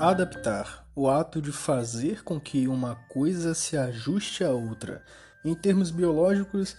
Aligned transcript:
Adaptar 0.00 0.86
o 0.96 1.10
ato 1.10 1.42
de 1.42 1.52
fazer 1.52 2.24
com 2.24 2.40
que 2.40 2.66
uma 2.66 2.94
coisa 3.10 3.52
se 3.52 3.76
ajuste 3.76 4.42
a 4.42 4.48
outra. 4.48 5.04
Em 5.44 5.54
termos 5.54 5.90
biológicos, 5.90 6.74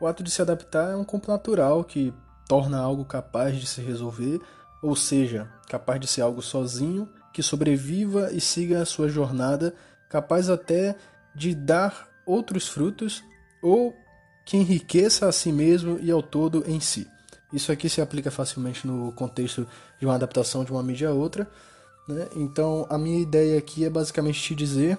o 0.00 0.06
ato 0.06 0.22
de 0.22 0.30
se 0.30 0.40
adaptar 0.40 0.92
é 0.92 0.96
um 0.96 1.04
campo 1.04 1.30
natural 1.30 1.84
que 1.84 2.14
torna 2.48 2.78
algo 2.78 3.04
capaz 3.04 3.60
de 3.60 3.66
se 3.66 3.82
resolver, 3.82 4.40
ou 4.82 4.96
seja, 4.96 5.46
capaz 5.68 6.00
de 6.00 6.06
ser 6.06 6.22
algo 6.22 6.40
sozinho, 6.40 7.06
que 7.30 7.42
sobreviva 7.42 8.32
e 8.32 8.40
siga 8.40 8.80
a 8.80 8.86
sua 8.86 9.06
jornada, 9.06 9.74
capaz 10.08 10.48
até 10.48 10.96
de 11.34 11.54
dar 11.54 12.08
outros 12.24 12.68
frutos 12.68 13.22
ou 13.62 13.94
que 14.46 14.56
enriqueça 14.56 15.28
a 15.28 15.32
si 15.32 15.52
mesmo 15.52 15.98
e 16.00 16.10
ao 16.10 16.22
todo 16.22 16.64
em 16.66 16.80
si. 16.80 17.06
Isso 17.52 17.70
aqui 17.70 17.90
se 17.90 18.00
aplica 18.00 18.30
facilmente 18.30 18.86
no 18.86 19.12
contexto 19.12 19.68
de 20.00 20.06
uma 20.06 20.14
adaptação 20.14 20.64
de 20.64 20.72
uma 20.72 20.82
mídia 20.82 21.10
a 21.10 21.12
outra. 21.12 21.46
Né? 22.06 22.28
Então, 22.34 22.86
a 22.88 22.98
minha 22.98 23.20
ideia 23.20 23.58
aqui 23.58 23.84
é 23.84 23.90
basicamente 23.90 24.40
te 24.40 24.54
dizer 24.54 24.98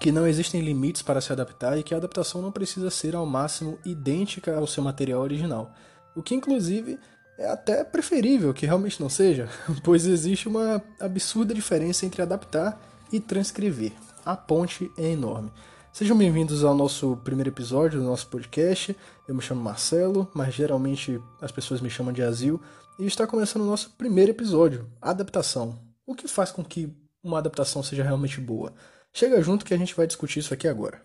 que 0.00 0.10
não 0.10 0.26
existem 0.26 0.60
limites 0.60 1.02
para 1.02 1.20
se 1.20 1.32
adaptar 1.32 1.78
e 1.78 1.82
que 1.82 1.94
a 1.94 1.96
adaptação 1.96 2.42
não 2.42 2.50
precisa 2.50 2.90
ser 2.90 3.14
ao 3.14 3.24
máximo 3.24 3.78
idêntica 3.84 4.56
ao 4.56 4.66
seu 4.66 4.82
material 4.82 5.20
original. 5.20 5.72
O 6.14 6.22
que, 6.22 6.34
inclusive, 6.34 6.98
é 7.38 7.48
até 7.48 7.84
preferível 7.84 8.52
que 8.52 8.66
realmente 8.66 9.00
não 9.00 9.08
seja, 9.08 9.48
pois 9.82 10.06
existe 10.06 10.48
uma 10.48 10.82
absurda 11.00 11.54
diferença 11.54 12.06
entre 12.06 12.22
adaptar 12.22 12.80
e 13.12 13.20
transcrever. 13.20 13.92
A 14.24 14.36
ponte 14.36 14.90
é 14.96 15.10
enorme. 15.10 15.52
Sejam 15.92 16.18
bem-vindos 16.18 16.64
ao 16.64 16.74
nosso 16.74 17.16
primeiro 17.22 17.50
episódio 17.50 18.00
do 18.00 18.06
nosso 18.06 18.26
podcast. 18.26 18.96
Eu 19.28 19.34
me 19.34 19.40
chamo 19.40 19.62
Marcelo, 19.62 20.28
mas 20.34 20.52
geralmente 20.52 21.20
as 21.40 21.52
pessoas 21.52 21.80
me 21.80 21.88
chamam 21.88 22.12
de 22.12 22.22
Azil. 22.22 22.60
E 22.98 23.06
está 23.06 23.26
começando 23.26 23.62
o 23.62 23.66
nosso 23.66 23.90
primeiro 23.90 24.32
episódio, 24.32 24.88
adaptação. 25.00 25.93
O 26.06 26.14
que 26.14 26.28
faz 26.28 26.50
com 26.50 26.62
que 26.62 26.94
uma 27.22 27.38
adaptação 27.38 27.82
seja 27.82 28.02
realmente 28.02 28.38
boa? 28.38 28.74
Chega 29.10 29.40
junto 29.40 29.64
que 29.64 29.72
a 29.72 29.78
gente 29.78 29.94
vai 29.94 30.06
discutir 30.06 30.40
isso 30.40 30.52
aqui 30.52 30.68
agora. 30.68 31.00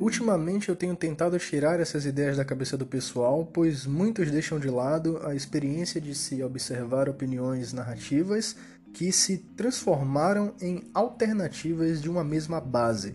Ultimamente 0.00 0.70
eu 0.70 0.76
tenho 0.76 0.96
tentado 0.96 1.38
tirar 1.38 1.78
essas 1.78 2.06
ideias 2.06 2.38
da 2.38 2.44
cabeça 2.44 2.76
do 2.78 2.86
pessoal, 2.86 3.44
pois 3.44 3.84
muitos 3.86 4.30
deixam 4.30 4.58
de 4.58 4.70
lado 4.70 5.20
a 5.26 5.34
experiência 5.34 6.00
de 6.00 6.14
se 6.14 6.42
observar 6.42 7.06
opiniões 7.06 7.74
narrativas 7.74 8.56
que 8.94 9.12
se 9.12 9.36
transformaram 9.56 10.54
em 10.58 10.90
alternativas 10.94 12.00
de 12.00 12.08
uma 12.08 12.24
mesma 12.24 12.62
base. 12.62 13.14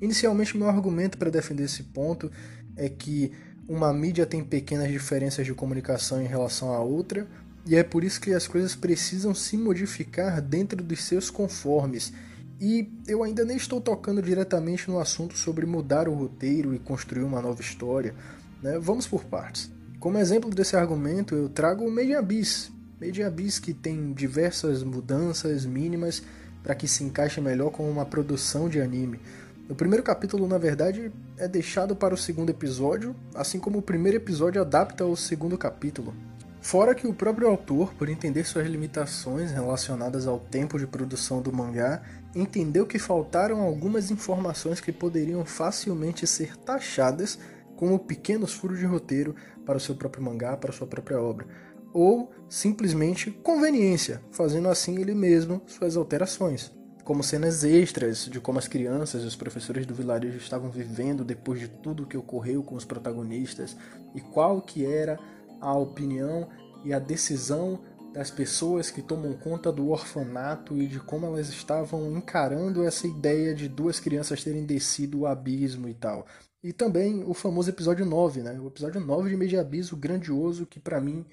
Inicialmente, 0.00 0.56
meu 0.56 0.68
argumento 0.68 1.16
para 1.16 1.30
defender 1.30 1.64
esse 1.64 1.82
ponto 1.82 2.30
é 2.76 2.88
que 2.88 3.32
uma 3.68 3.92
mídia 3.92 4.26
tem 4.26 4.44
pequenas 4.44 4.90
diferenças 4.90 5.46
de 5.46 5.54
comunicação 5.54 6.22
em 6.22 6.26
relação 6.26 6.72
à 6.72 6.80
outra, 6.80 7.26
e 7.66 7.76
é 7.76 7.82
por 7.82 8.04
isso 8.04 8.20
que 8.20 8.32
as 8.32 8.46
coisas 8.46 8.74
precisam 8.74 9.34
se 9.34 9.56
modificar 9.56 10.40
dentro 10.42 10.82
dos 10.82 11.02
seus 11.02 11.30
conformes 11.30 12.12
e 12.60 12.88
eu 13.06 13.22
ainda 13.22 13.44
nem 13.44 13.56
estou 13.56 13.80
tocando 13.80 14.22
diretamente 14.22 14.88
no 14.88 14.98
assunto 14.98 15.36
sobre 15.36 15.66
mudar 15.66 16.08
o 16.08 16.14
roteiro 16.14 16.74
e 16.74 16.78
construir 16.78 17.24
uma 17.24 17.42
nova 17.42 17.60
história. 17.60 18.14
Né? 18.62 18.78
Vamos 18.78 19.06
por 19.06 19.24
partes. 19.24 19.70
Como 19.98 20.18
exemplo 20.18 20.50
desse 20.50 20.76
argumento, 20.76 21.34
eu 21.34 21.48
trago 21.48 21.86
o. 21.86 21.90
Made 21.90 22.14
Abyss 22.14 23.58
que 23.58 23.74
tem 23.74 24.12
diversas 24.12 24.82
mudanças 24.82 25.66
mínimas 25.66 26.22
para 26.62 26.74
que 26.74 26.86
se 26.86 27.04
encaixe 27.04 27.40
melhor 27.40 27.70
com 27.70 27.90
uma 27.90 28.06
produção 28.06 28.68
de 28.68 28.80
anime. 28.80 29.20
O 29.66 29.74
primeiro 29.74 30.02
capítulo, 30.02 30.46
na 30.46 30.58
verdade, 30.58 31.10
é 31.38 31.48
deixado 31.48 31.96
para 31.96 32.12
o 32.12 32.18
segundo 32.18 32.50
episódio, 32.50 33.16
assim 33.34 33.58
como 33.58 33.78
o 33.78 33.82
primeiro 33.82 34.18
episódio 34.18 34.60
adapta 34.60 35.06
o 35.06 35.16
segundo 35.16 35.56
capítulo. 35.56 36.14
Fora 36.60 36.94
que 36.94 37.06
o 37.06 37.14
próprio 37.14 37.48
autor, 37.48 37.94
por 37.94 38.10
entender 38.10 38.44
suas 38.44 38.66
limitações 38.66 39.52
relacionadas 39.52 40.26
ao 40.26 40.38
tempo 40.38 40.78
de 40.78 40.86
produção 40.86 41.40
do 41.40 41.50
mangá, 41.50 42.02
entendeu 42.34 42.86
que 42.86 42.98
faltaram 42.98 43.62
algumas 43.62 44.10
informações 44.10 44.80
que 44.80 44.92
poderiam 44.92 45.46
facilmente 45.46 46.26
ser 46.26 46.56
taxadas 46.58 47.38
como 47.74 47.98
pequenos 47.98 48.52
furos 48.52 48.78
de 48.78 48.84
roteiro 48.84 49.34
para 49.64 49.78
o 49.78 49.80
seu 49.80 49.94
próprio 49.94 50.22
mangá, 50.22 50.58
para 50.58 50.72
sua 50.72 50.86
própria 50.86 51.18
obra, 51.18 51.46
ou 51.90 52.30
simplesmente 52.50 53.30
conveniência, 53.30 54.20
fazendo 54.30 54.68
assim 54.68 55.00
ele 55.00 55.14
mesmo 55.14 55.62
suas 55.66 55.96
alterações, 55.96 56.70
como 57.04 57.22
cenas 57.22 57.62
extras 57.62 58.24
de 58.24 58.40
como 58.40 58.58
as 58.58 58.66
crianças 58.66 59.22
e 59.22 59.26
os 59.26 59.36
professores 59.36 59.84
do 59.84 59.94
vilarejo 59.94 60.38
estavam 60.38 60.70
vivendo 60.70 61.22
depois 61.22 61.60
de 61.60 61.68
tudo 61.68 62.02
o 62.02 62.06
que 62.06 62.16
ocorreu 62.16 62.62
com 62.62 62.74
os 62.74 62.84
protagonistas 62.84 63.76
e 64.14 64.20
qual 64.20 64.62
que 64.62 64.86
era 64.86 65.18
a 65.60 65.76
opinião 65.76 66.48
e 66.82 66.92
a 66.92 66.98
decisão 66.98 67.80
das 68.12 68.30
pessoas 68.30 68.90
que 68.90 69.02
tomam 69.02 69.34
conta 69.34 69.70
do 69.72 69.90
orfanato 69.90 70.80
e 70.80 70.86
de 70.86 71.00
como 71.00 71.26
elas 71.26 71.48
estavam 71.48 72.16
encarando 72.16 72.84
essa 72.84 73.06
ideia 73.06 73.54
de 73.54 73.68
duas 73.68 74.00
crianças 74.00 74.42
terem 74.42 74.64
descido 74.64 75.20
o 75.20 75.26
abismo 75.26 75.88
e 75.88 75.94
tal. 75.94 76.26
E 76.62 76.72
também 76.72 77.24
o 77.24 77.34
famoso 77.34 77.68
episódio 77.68 78.06
9, 78.06 78.40
né? 78.40 78.58
O 78.58 78.68
episódio 78.68 79.00
9 79.00 79.28
de 79.28 79.36
Meio 79.36 79.60
Abismo, 79.60 79.98
grandioso, 79.98 80.64
que 80.64 80.80
para 80.80 81.00
mim 81.00 81.26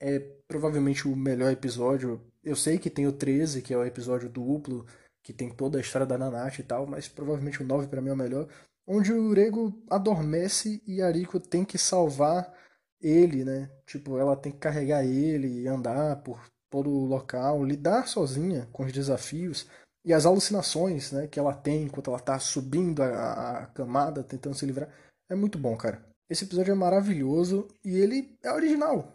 é 0.00 0.18
provavelmente 0.48 1.06
o 1.06 1.16
melhor 1.16 1.52
episódio. 1.52 2.20
Eu 2.42 2.56
sei 2.56 2.78
que 2.78 2.90
tem 2.90 3.06
o 3.06 3.12
13, 3.12 3.62
que 3.62 3.72
é 3.72 3.76
o 3.78 3.84
episódio 3.84 4.28
duplo, 4.28 4.84
que 5.24 5.32
tem 5.32 5.48
toda 5.50 5.78
a 5.78 5.80
história 5.80 6.06
da 6.06 6.18
Nanate 6.18 6.60
e 6.60 6.64
tal, 6.64 6.86
mas 6.86 7.08
provavelmente 7.08 7.62
o 7.62 7.66
9 7.66 7.88
para 7.88 8.00
mim 8.00 8.10
é 8.10 8.12
o 8.12 8.16
melhor. 8.16 8.46
Onde 8.86 9.12
o 9.12 9.30
Urego 9.30 9.82
adormece 9.90 10.82
e 10.86 11.00
Ariko 11.00 11.40
tem 11.40 11.64
que 11.64 11.78
salvar 11.78 12.52
ele, 13.00 13.42
né? 13.42 13.70
Tipo, 13.86 14.18
ela 14.18 14.36
tem 14.36 14.52
que 14.52 14.58
carregar 14.58 15.02
ele 15.04 15.62
e 15.62 15.66
andar 15.66 16.16
por 16.16 16.46
todo 16.70 16.90
o 16.90 17.06
local, 17.06 17.64
lidar 17.64 18.06
sozinha 18.06 18.68
com 18.70 18.84
os 18.84 18.92
desafios 18.92 19.66
e 20.04 20.12
as 20.12 20.26
alucinações, 20.26 21.12
né, 21.12 21.26
que 21.26 21.38
ela 21.38 21.54
tem 21.54 21.84
enquanto 21.84 22.10
ela 22.10 22.20
tá 22.20 22.38
subindo 22.38 23.02
a, 23.02 23.60
a 23.60 23.66
camada, 23.68 24.22
tentando 24.22 24.54
se 24.54 24.66
livrar. 24.66 24.90
É 25.30 25.34
muito 25.34 25.58
bom, 25.58 25.74
cara. 25.76 26.04
Esse 26.28 26.44
episódio 26.44 26.72
é 26.72 26.74
maravilhoso 26.74 27.68
e 27.82 27.96
ele 27.96 28.36
é 28.42 28.52
original. 28.52 29.14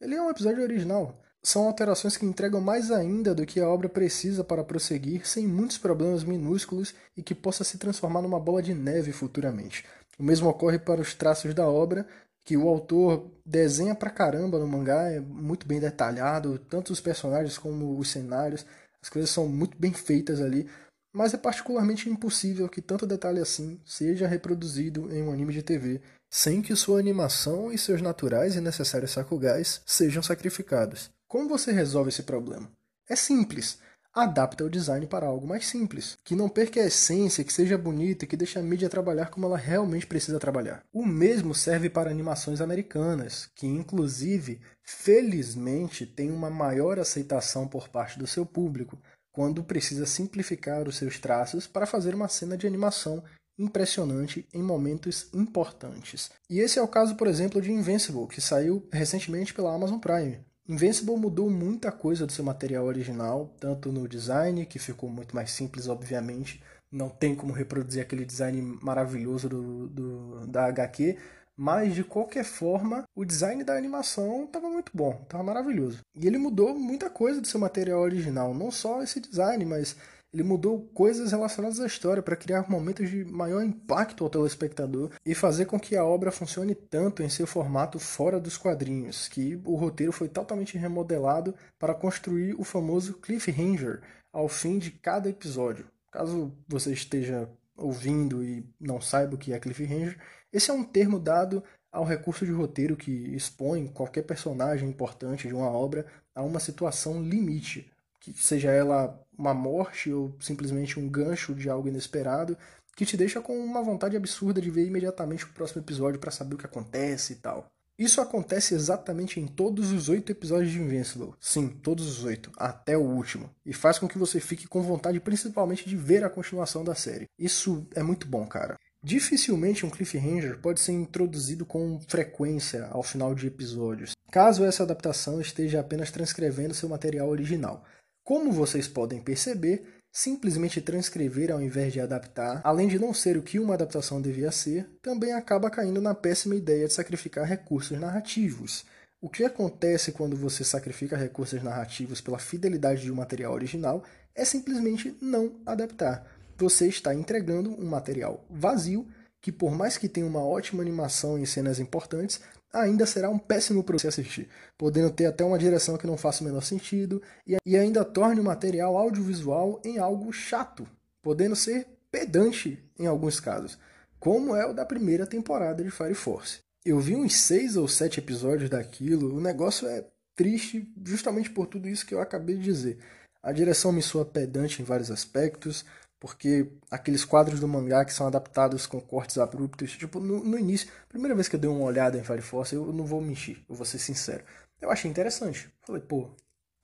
Ele 0.00 0.14
é 0.14 0.22
um 0.22 0.30
episódio 0.30 0.62
original. 0.62 1.19
São 1.42 1.64
alterações 1.64 2.16
que 2.16 2.26
entregam 2.26 2.60
mais 2.60 2.90
ainda 2.90 3.34
do 3.34 3.46
que 3.46 3.60
a 3.60 3.68
obra 3.68 3.88
precisa 3.88 4.44
para 4.44 4.62
prosseguir, 4.62 5.26
sem 5.26 5.46
muitos 5.46 5.78
problemas 5.78 6.22
minúsculos 6.22 6.94
e 7.16 7.22
que 7.22 7.34
possa 7.34 7.64
se 7.64 7.78
transformar 7.78 8.20
numa 8.20 8.38
bola 8.38 8.62
de 8.62 8.74
neve 8.74 9.10
futuramente. 9.10 9.84
O 10.18 10.22
mesmo 10.22 10.48
ocorre 10.48 10.78
para 10.78 11.00
os 11.00 11.14
traços 11.14 11.54
da 11.54 11.66
obra, 11.66 12.06
que 12.44 12.56
o 12.56 12.68
autor 12.68 13.30
desenha 13.44 13.94
pra 13.94 14.10
caramba 14.10 14.58
no 14.58 14.66
mangá, 14.66 15.10
é 15.10 15.18
muito 15.18 15.66
bem 15.66 15.80
detalhado, 15.80 16.58
tanto 16.58 16.92
os 16.92 17.00
personagens 17.00 17.56
como 17.56 17.98
os 17.98 18.10
cenários, 18.10 18.66
as 19.02 19.08
coisas 19.08 19.30
são 19.30 19.48
muito 19.48 19.78
bem 19.78 19.94
feitas 19.94 20.40
ali, 20.42 20.68
mas 21.12 21.32
é 21.32 21.38
particularmente 21.38 22.08
impossível 22.08 22.68
que 22.68 22.82
tanto 22.82 23.06
detalhe 23.06 23.40
assim 23.40 23.80
seja 23.84 24.28
reproduzido 24.28 25.12
em 25.12 25.22
um 25.22 25.32
anime 25.32 25.54
de 25.54 25.62
TV, 25.62 26.02
sem 26.30 26.60
que 26.60 26.76
sua 26.76 26.98
animação 26.98 27.72
e 27.72 27.78
seus 27.78 28.02
naturais 28.02 28.56
e 28.56 28.60
necessários 28.60 29.12
sakugais 29.12 29.80
sejam 29.86 30.22
sacrificados. 30.22 31.10
Como 31.30 31.48
você 31.48 31.70
resolve 31.70 32.08
esse 32.08 32.24
problema? 32.24 32.68
É 33.08 33.14
simples 33.14 33.78
adapta 34.12 34.64
o 34.64 34.68
design 34.68 35.06
para 35.06 35.28
algo 35.28 35.46
mais 35.46 35.68
simples, 35.68 36.18
que 36.24 36.34
não 36.34 36.48
perca 36.48 36.80
a 36.80 36.86
essência, 36.86 37.44
que 37.44 37.52
seja 37.52 37.78
bonito 37.78 38.24
e 38.24 38.26
que 38.26 38.36
deixe 38.36 38.58
a 38.58 38.62
mídia 38.62 38.88
trabalhar 38.88 39.30
como 39.30 39.46
ela 39.46 39.56
realmente 39.56 40.08
precisa 40.08 40.40
trabalhar. 40.40 40.82
O 40.92 41.06
mesmo 41.06 41.54
serve 41.54 41.88
para 41.88 42.10
animações 42.10 42.60
americanas, 42.60 43.48
que 43.54 43.68
inclusive, 43.68 44.60
felizmente, 44.82 46.04
tem 46.04 46.32
uma 46.32 46.50
maior 46.50 46.98
aceitação 46.98 47.68
por 47.68 47.88
parte 47.88 48.18
do 48.18 48.26
seu 48.26 48.44
público, 48.44 49.00
quando 49.30 49.62
precisa 49.62 50.06
simplificar 50.06 50.88
os 50.88 50.96
seus 50.96 51.20
traços 51.20 51.68
para 51.68 51.86
fazer 51.86 52.12
uma 52.12 52.26
cena 52.26 52.56
de 52.56 52.66
animação 52.66 53.22
impressionante 53.56 54.48
em 54.52 54.62
momentos 54.64 55.28
importantes. 55.32 56.32
E 56.50 56.58
esse 56.58 56.80
é 56.80 56.82
o 56.82 56.88
caso, 56.88 57.14
por 57.14 57.28
exemplo, 57.28 57.62
de 57.62 57.70
Invincible, 57.70 58.26
que 58.26 58.40
saiu 58.40 58.88
recentemente 58.92 59.54
pela 59.54 59.72
Amazon 59.72 60.00
Prime. 60.00 60.49
Invincible 60.68 61.16
mudou 61.16 61.50
muita 61.50 61.90
coisa 61.90 62.26
do 62.26 62.32
seu 62.32 62.44
material 62.44 62.84
original, 62.84 63.52
tanto 63.58 63.90
no 63.90 64.06
design, 64.06 64.66
que 64.66 64.78
ficou 64.78 65.08
muito 65.10 65.34
mais 65.34 65.50
simples, 65.50 65.88
obviamente, 65.88 66.62
não 66.90 67.08
tem 67.08 67.34
como 67.34 67.52
reproduzir 67.52 68.02
aquele 68.02 68.24
design 68.24 68.78
maravilhoso 68.82 69.48
do, 69.48 69.88
do 69.88 70.46
da 70.46 70.66
HQ, 70.66 71.16
mas 71.56 71.94
de 71.94 72.02
qualquer 72.02 72.44
forma, 72.44 73.04
o 73.14 73.24
design 73.24 73.62
da 73.62 73.76
animação 73.76 74.44
estava 74.44 74.68
muito 74.70 74.90
bom, 74.94 75.20
estava 75.22 75.42
maravilhoso. 75.42 76.00
E 76.14 76.26
ele 76.26 76.38
mudou 76.38 76.74
muita 76.74 77.10
coisa 77.10 77.40
do 77.40 77.46
seu 77.46 77.60
material 77.60 78.00
original, 78.00 78.54
não 78.54 78.70
só 78.70 79.02
esse 79.02 79.20
design, 79.20 79.64
mas 79.64 79.94
ele 80.32 80.42
mudou 80.42 80.88
coisas 80.94 81.32
relacionadas 81.32 81.80
à 81.80 81.86
história 81.86 82.22
para 82.22 82.36
criar 82.36 82.70
momentos 82.70 83.10
de 83.10 83.24
maior 83.24 83.62
impacto 83.62 84.22
ao 84.22 84.30
telespectador 84.30 85.10
e 85.26 85.34
fazer 85.34 85.66
com 85.66 85.78
que 85.78 85.96
a 85.96 86.04
obra 86.04 86.30
funcione 86.30 86.74
tanto 86.74 87.22
em 87.22 87.28
seu 87.28 87.46
formato 87.46 87.98
fora 87.98 88.38
dos 88.38 88.56
quadrinhos, 88.56 89.28
que 89.28 89.60
o 89.64 89.74
roteiro 89.74 90.12
foi 90.12 90.28
totalmente 90.28 90.78
remodelado 90.78 91.54
para 91.78 91.94
construir 91.94 92.54
o 92.54 92.64
famoso 92.64 93.14
cliffhanger 93.14 94.00
ao 94.32 94.48
fim 94.48 94.78
de 94.78 94.92
cada 94.92 95.28
episódio. 95.28 95.86
Caso 96.12 96.52
você 96.68 96.92
esteja 96.92 97.48
ouvindo 97.76 98.44
e 98.44 98.64
não 98.78 99.00
saiba 99.00 99.34
o 99.34 99.38
que 99.38 99.52
é 99.52 99.58
cliffhanger, 99.58 100.16
esse 100.52 100.70
é 100.70 100.74
um 100.74 100.84
termo 100.84 101.18
dado 101.18 101.62
ao 101.90 102.04
recurso 102.04 102.44
de 102.44 102.52
roteiro 102.52 102.96
que 102.96 103.10
expõe 103.34 103.88
qualquer 103.88 104.22
personagem 104.22 104.88
importante 104.88 105.48
de 105.48 105.54
uma 105.54 105.70
obra 105.70 106.06
a 106.34 106.42
uma 106.42 106.60
situação 106.60 107.20
limite, 107.20 107.90
que 108.20 108.32
seja 108.34 108.70
ela 108.70 109.18
uma 109.36 109.54
morte 109.54 110.12
ou 110.12 110.36
simplesmente 110.38 111.00
um 111.00 111.08
gancho 111.08 111.54
de 111.54 111.68
algo 111.68 111.88
inesperado, 111.88 112.56
que 112.94 113.06
te 113.06 113.16
deixa 113.16 113.40
com 113.40 113.58
uma 113.58 113.82
vontade 113.82 114.16
absurda 114.16 114.60
de 114.60 114.70
ver 114.70 114.86
imediatamente 114.86 115.44
o 115.44 115.48
próximo 115.48 115.80
episódio 115.80 116.20
para 116.20 116.30
saber 116.30 116.54
o 116.54 116.58
que 116.58 116.66
acontece 116.66 117.32
e 117.32 117.36
tal. 117.36 117.66
Isso 117.98 118.20
acontece 118.20 118.74
exatamente 118.74 119.38
em 119.38 119.46
todos 119.46 119.92
os 119.92 120.08
oito 120.08 120.32
episódios 120.32 120.70
de 120.70 120.80
Invincible. 120.80 121.34
Sim, 121.38 121.68
todos 121.68 122.06
os 122.06 122.24
oito, 122.24 122.50
até 122.56 122.96
o 122.96 123.02
último. 123.02 123.50
E 123.64 123.74
faz 123.74 123.98
com 123.98 124.08
que 124.08 124.16
você 124.16 124.40
fique 124.40 124.66
com 124.66 124.80
vontade 124.80 125.20
principalmente 125.20 125.86
de 125.86 125.96
ver 125.96 126.24
a 126.24 126.30
continuação 126.30 126.82
da 126.82 126.94
série. 126.94 127.26
Isso 127.38 127.86
é 127.94 128.02
muito 128.02 128.26
bom, 128.26 128.46
cara. 128.46 128.78
Dificilmente 129.02 129.84
um 129.84 129.90
cliffhanger 129.90 130.58
pode 130.60 130.80
ser 130.80 130.92
introduzido 130.92 131.64
com 131.64 131.98
frequência 132.06 132.86
ao 132.90 133.02
final 133.02 133.34
de 133.34 133.46
episódios, 133.46 134.12
caso 134.30 134.64
essa 134.64 134.82
adaptação 134.82 135.40
esteja 135.40 135.80
apenas 135.80 136.10
transcrevendo 136.10 136.74
seu 136.74 136.88
material 136.88 137.28
original. 137.28 137.82
Como 138.24 138.52
vocês 138.52 138.86
podem 138.86 139.20
perceber, 139.20 139.84
simplesmente 140.12 140.80
transcrever 140.80 141.50
ao 141.52 141.62
invés 141.62 141.92
de 141.92 142.00
adaptar, 142.00 142.60
além 142.64 142.88
de 142.88 142.98
não 142.98 143.14
ser 143.14 143.36
o 143.36 143.42
que 143.42 143.58
uma 143.58 143.74
adaptação 143.74 144.20
devia 144.20 144.50
ser, 144.50 144.88
também 145.02 145.32
acaba 145.32 145.70
caindo 145.70 146.00
na 146.00 146.14
péssima 146.14 146.54
ideia 146.54 146.86
de 146.86 146.92
sacrificar 146.92 147.44
recursos 147.44 147.98
narrativos. 147.98 148.84
O 149.20 149.28
que 149.28 149.44
acontece 149.44 150.12
quando 150.12 150.36
você 150.36 150.64
sacrifica 150.64 151.16
recursos 151.16 151.62
narrativos 151.62 152.20
pela 152.20 152.38
fidelidade 152.38 153.02
de 153.02 153.12
um 153.12 153.16
material 153.16 153.52
original 153.52 154.02
é 154.34 154.44
simplesmente 154.44 155.16
não 155.20 155.60
adaptar. 155.66 156.26
Você 156.56 156.88
está 156.88 157.14
entregando 157.14 157.70
um 157.70 157.86
material 157.86 158.44
vazio 158.50 159.06
que, 159.40 159.50
por 159.50 159.72
mais 159.72 159.96
que 159.96 160.08
tenha 160.08 160.26
uma 160.26 160.44
ótima 160.44 160.82
animação 160.82 161.38
em 161.38 161.46
cenas 161.46 161.78
importantes, 161.78 162.40
ainda 162.72 163.06
será 163.06 163.28
um 163.28 163.38
péssimo 163.38 163.82
para 163.82 163.98
você 163.98 164.08
assistir, 164.08 164.48
podendo 164.78 165.10
ter 165.10 165.26
até 165.26 165.44
uma 165.44 165.58
direção 165.58 165.96
que 165.96 166.06
não 166.06 166.16
faça 166.16 166.42
o 166.42 166.46
menor 166.46 166.62
sentido 166.62 167.22
e 167.66 167.76
ainda 167.76 168.04
torne 168.04 168.40
o 168.40 168.44
material 168.44 168.96
audiovisual 168.96 169.80
em 169.84 169.98
algo 169.98 170.32
chato, 170.32 170.86
podendo 171.22 171.56
ser 171.56 171.86
pedante 172.10 172.82
em 172.98 173.06
alguns 173.06 173.40
casos, 173.40 173.78
como 174.18 174.54
é 174.54 174.66
o 174.66 174.74
da 174.74 174.84
primeira 174.84 175.26
temporada 175.26 175.82
de 175.82 175.90
Fire 175.90 176.14
Force. 176.14 176.58
Eu 176.84 176.98
vi 176.98 177.14
uns 177.14 177.34
seis 177.36 177.76
ou 177.76 177.86
sete 177.88 178.20
episódios 178.20 178.70
daquilo, 178.70 179.34
o 179.34 179.40
negócio 179.40 179.88
é 179.88 180.04
triste 180.36 180.90
justamente 181.04 181.50
por 181.50 181.66
tudo 181.66 181.88
isso 181.88 182.06
que 182.06 182.14
eu 182.14 182.20
acabei 182.20 182.56
de 182.56 182.62
dizer. 182.62 182.98
A 183.42 183.52
direção 183.52 183.90
me 183.90 184.02
soa 184.02 184.24
pedante 184.24 184.82
em 184.82 184.84
vários 184.84 185.10
aspectos, 185.10 185.84
porque 186.20 186.70
aqueles 186.90 187.24
quadros 187.24 187.58
do 187.58 187.66
mangá 187.66 188.04
que 188.04 188.12
são 188.12 188.26
adaptados 188.26 188.86
com 188.86 189.00
cortes 189.00 189.38
abruptos, 189.38 189.92
tipo, 189.92 190.20
no, 190.20 190.44
no 190.44 190.58
início, 190.58 190.92
primeira 191.08 191.34
vez 191.34 191.48
que 191.48 191.56
eu 191.56 191.60
dei 191.60 191.70
uma 191.70 191.84
olhada 191.84 192.18
em 192.18 192.22
Fire 192.22 192.42
Force, 192.42 192.74
eu 192.74 192.92
não 192.92 193.06
vou 193.06 193.22
mentir, 193.22 193.64
eu 193.68 193.74
vou 193.74 193.86
ser 193.86 193.98
sincero. 193.98 194.44
Eu 194.80 194.90
achei 194.90 195.10
interessante. 195.10 195.70
Falei, 195.82 196.02
pô, 196.02 196.30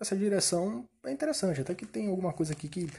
essa 0.00 0.16
direção 0.16 0.88
é 1.04 1.12
interessante, 1.12 1.60
até 1.60 1.74
que 1.74 1.84
tem 1.84 2.08
alguma 2.08 2.32
coisa 2.32 2.54
aqui 2.54 2.66
que 2.66 2.90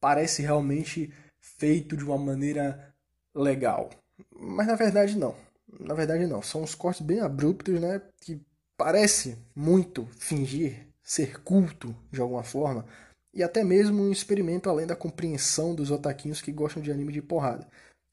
parece 0.00 0.40
realmente 0.40 1.12
feito 1.40 1.96
de 1.96 2.04
uma 2.04 2.16
maneira 2.16 2.94
legal. 3.34 3.90
Mas 4.30 4.68
na 4.68 4.76
verdade 4.76 5.18
não. 5.18 5.34
Na 5.80 5.94
verdade 5.94 6.26
não. 6.26 6.42
São 6.42 6.62
uns 6.62 6.74
cortes 6.76 7.04
bem 7.04 7.20
abruptos, 7.20 7.80
né? 7.80 8.00
Que 8.20 8.40
parece 8.76 9.36
muito 9.54 10.06
fingir 10.18 10.86
ser 11.02 11.42
culto 11.42 11.94
de 12.10 12.20
alguma 12.20 12.44
forma 12.44 12.86
e 13.34 13.42
até 13.42 13.64
mesmo 13.64 14.02
um 14.02 14.12
experimento 14.12 14.68
além 14.68 14.86
da 14.86 14.96
compreensão 14.96 15.74
dos 15.74 15.90
otaquinhos 15.90 16.42
que 16.42 16.52
gostam 16.52 16.82
de 16.82 16.90
anime 16.90 17.12
de 17.12 17.22
porrada, 17.22 17.66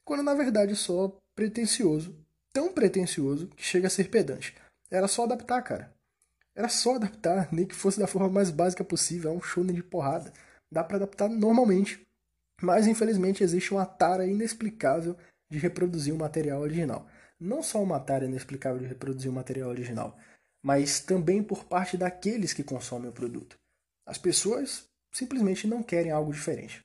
quando 0.04 0.22
na 0.22 0.34
verdade 0.34 0.72
é 0.72 0.76
só 0.76 1.16
pretencioso, 1.34 2.14
tão 2.52 2.72
pretencioso 2.72 3.48
que 3.48 3.62
chega 3.62 3.86
a 3.86 3.90
ser 3.90 4.08
pedante. 4.10 4.54
Era 4.90 5.06
só 5.06 5.24
adaptar, 5.24 5.62
cara. 5.62 5.92
Era 6.54 6.68
só 6.68 6.96
adaptar, 6.96 7.48
nem 7.52 7.64
que 7.64 7.74
fosse 7.74 7.98
da 7.98 8.06
forma 8.06 8.28
mais 8.28 8.50
básica 8.50 8.82
possível, 8.82 9.30
é 9.30 9.34
um 9.34 9.40
shonen 9.40 9.74
de 9.74 9.82
porrada. 9.82 10.32
Dá 10.70 10.82
para 10.82 10.96
adaptar 10.96 11.28
normalmente. 11.28 12.04
Mas 12.60 12.86
infelizmente 12.86 13.42
existe 13.42 13.72
uma 13.72 13.86
tara 13.86 14.26
inexplicável 14.26 15.16
de 15.48 15.58
reproduzir 15.58 16.12
o 16.12 16.18
material 16.18 16.60
original. 16.60 17.06
Não 17.38 17.62
só 17.62 17.82
uma 17.82 17.98
tara 17.98 18.26
inexplicável 18.26 18.78
de 18.78 18.86
reproduzir 18.86 19.30
o 19.30 19.34
material 19.34 19.70
original, 19.70 20.18
mas 20.62 21.00
também 21.00 21.42
por 21.42 21.64
parte 21.64 21.96
daqueles 21.96 22.52
que 22.52 22.62
consomem 22.62 23.08
o 23.08 23.12
produto. 23.12 23.56
As 24.04 24.18
pessoas 24.18 24.89
simplesmente 25.10 25.66
não 25.66 25.82
querem 25.82 26.10
algo 26.10 26.32
diferente. 26.32 26.84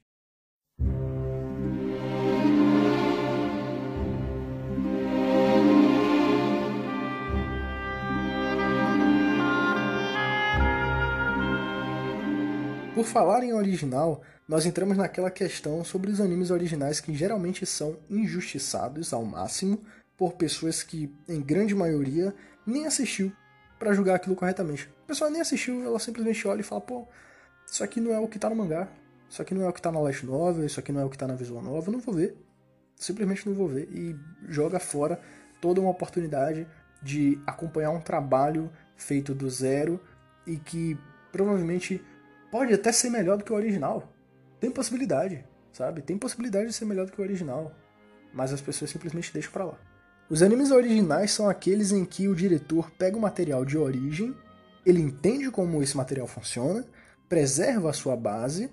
Por 12.95 13.04
falar 13.04 13.44
em 13.44 13.51
original, 13.51 14.22
nós 14.48 14.66
entramos 14.66 14.95
naquela 14.98 15.30
questão 15.30 15.83
sobre 15.83 16.10
os 16.10 16.21
animes 16.21 16.50
originais 16.50 17.01
que 17.01 17.13
geralmente 17.13 17.66
são 17.66 17.98
injustiçados 18.10 19.12
ao 19.12 19.25
máximo 19.25 19.83
por 20.16 20.33
pessoas 20.33 20.81
que, 20.81 21.13
em 21.28 21.42
grande 21.42 21.75
maioria, 21.75 22.33
nem 22.66 22.88
assistiu 22.88 23.33
para 23.78 23.94
julgar 23.94 24.16
aquilo 24.16 24.36
corretamente. 24.36 24.89
A 25.04 25.07
pessoa 25.07 25.30
nem 25.30 25.42
assistiu, 25.42 25.83
ela 25.83 26.00
simplesmente 26.00 26.48
olha 26.48 26.62
e 26.62 26.63
fala, 26.63 26.80
pô, 26.80 27.06
isso 27.70 27.84
aqui 27.84 28.00
não 28.00 28.14
é 28.14 28.20
o 28.20 28.28
que 28.28 28.40
tá 28.40 28.50
no 28.50 28.56
mangá. 28.56 28.88
Isso 29.30 29.42
aqui 29.42 29.54
não 29.54 29.64
é 29.64 29.70
o 29.70 29.74
que 29.74 29.82
tá 29.82 29.92
na 29.92 30.00
Light 30.00 30.26
Novel, 30.26 30.66
isso 30.66 30.80
aqui 30.80 30.92
não 30.92 31.02
é 31.02 31.06
o 31.06 31.10
que 31.10 31.18
tá 31.18 31.28
na 31.28 31.36
Visual 31.36 31.64
eu 31.64 31.92
não 31.92 32.00
vou 32.00 32.14
ver. 32.14 32.38
Simplesmente 32.96 33.48
não 33.48 33.56
vou 33.56 33.68
ver. 33.68 33.90
E 33.92 34.16
joga 34.48 34.80
fora 34.80 35.20
toda 35.60 35.82
uma 35.82 35.90
oportunidade 35.90 36.68
de 37.02 37.40
acompanhar 37.46 37.92
um 37.92 38.00
trabalho 38.00 38.72
feito 38.96 39.34
do 39.34 39.50
zero 39.50 40.00
e 40.48 40.58
que 40.58 40.98
provavelmente 41.32 42.02
pode 42.52 42.74
até 42.74 42.92
ser 42.92 43.10
melhor 43.10 43.38
do 43.38 43.44
que 43.44 43.52
o 43.52 43.56
original. 43.56 44.12
Tem 44.60 44.72
possibilidade, 44.72 45.44
sabe? 45.74 46.02
Tem 46.02 46.18
possibilidade 46.18 46.68
de 46.68 46.74
ser 46.74 46.86
melhor 46.86 47.06
do 47.06 47.12
que 47.12 47.20
o 47.20 47.24
original. 47.24 47.74
Mas 48.34 48.54
as 48.54 48.62
pessoas 48.62 48.92
simplesmente 48.92 49.34
deixam 49.34 49.52
pra 49.52 49.66
lá. 49.66 49.78
Os 50.30 50.42
animes 50.42 50.72
originais 50.72 51.32
são 51.32 51.48
aqueles 51.50 51.92
em 51.92 52.04
que 52.04 52.28
o 52.28 52.36
diretor 52.36 52.90
pega 52.92 53.18
o 53.18 53.22
material 53.22 53.64
de 53.64 53.78
origem, 53.78 54.36
ele 54.86 55.02
entende 55.02 55.52
como 55.52 55.84
esse 55.84 55.96
material 55.96 56.26
funciona, 56.26 56.86
preserva 57.27 57.89
a 57.89 57.94
sua 57.94 58.16
base, 58.16 58.69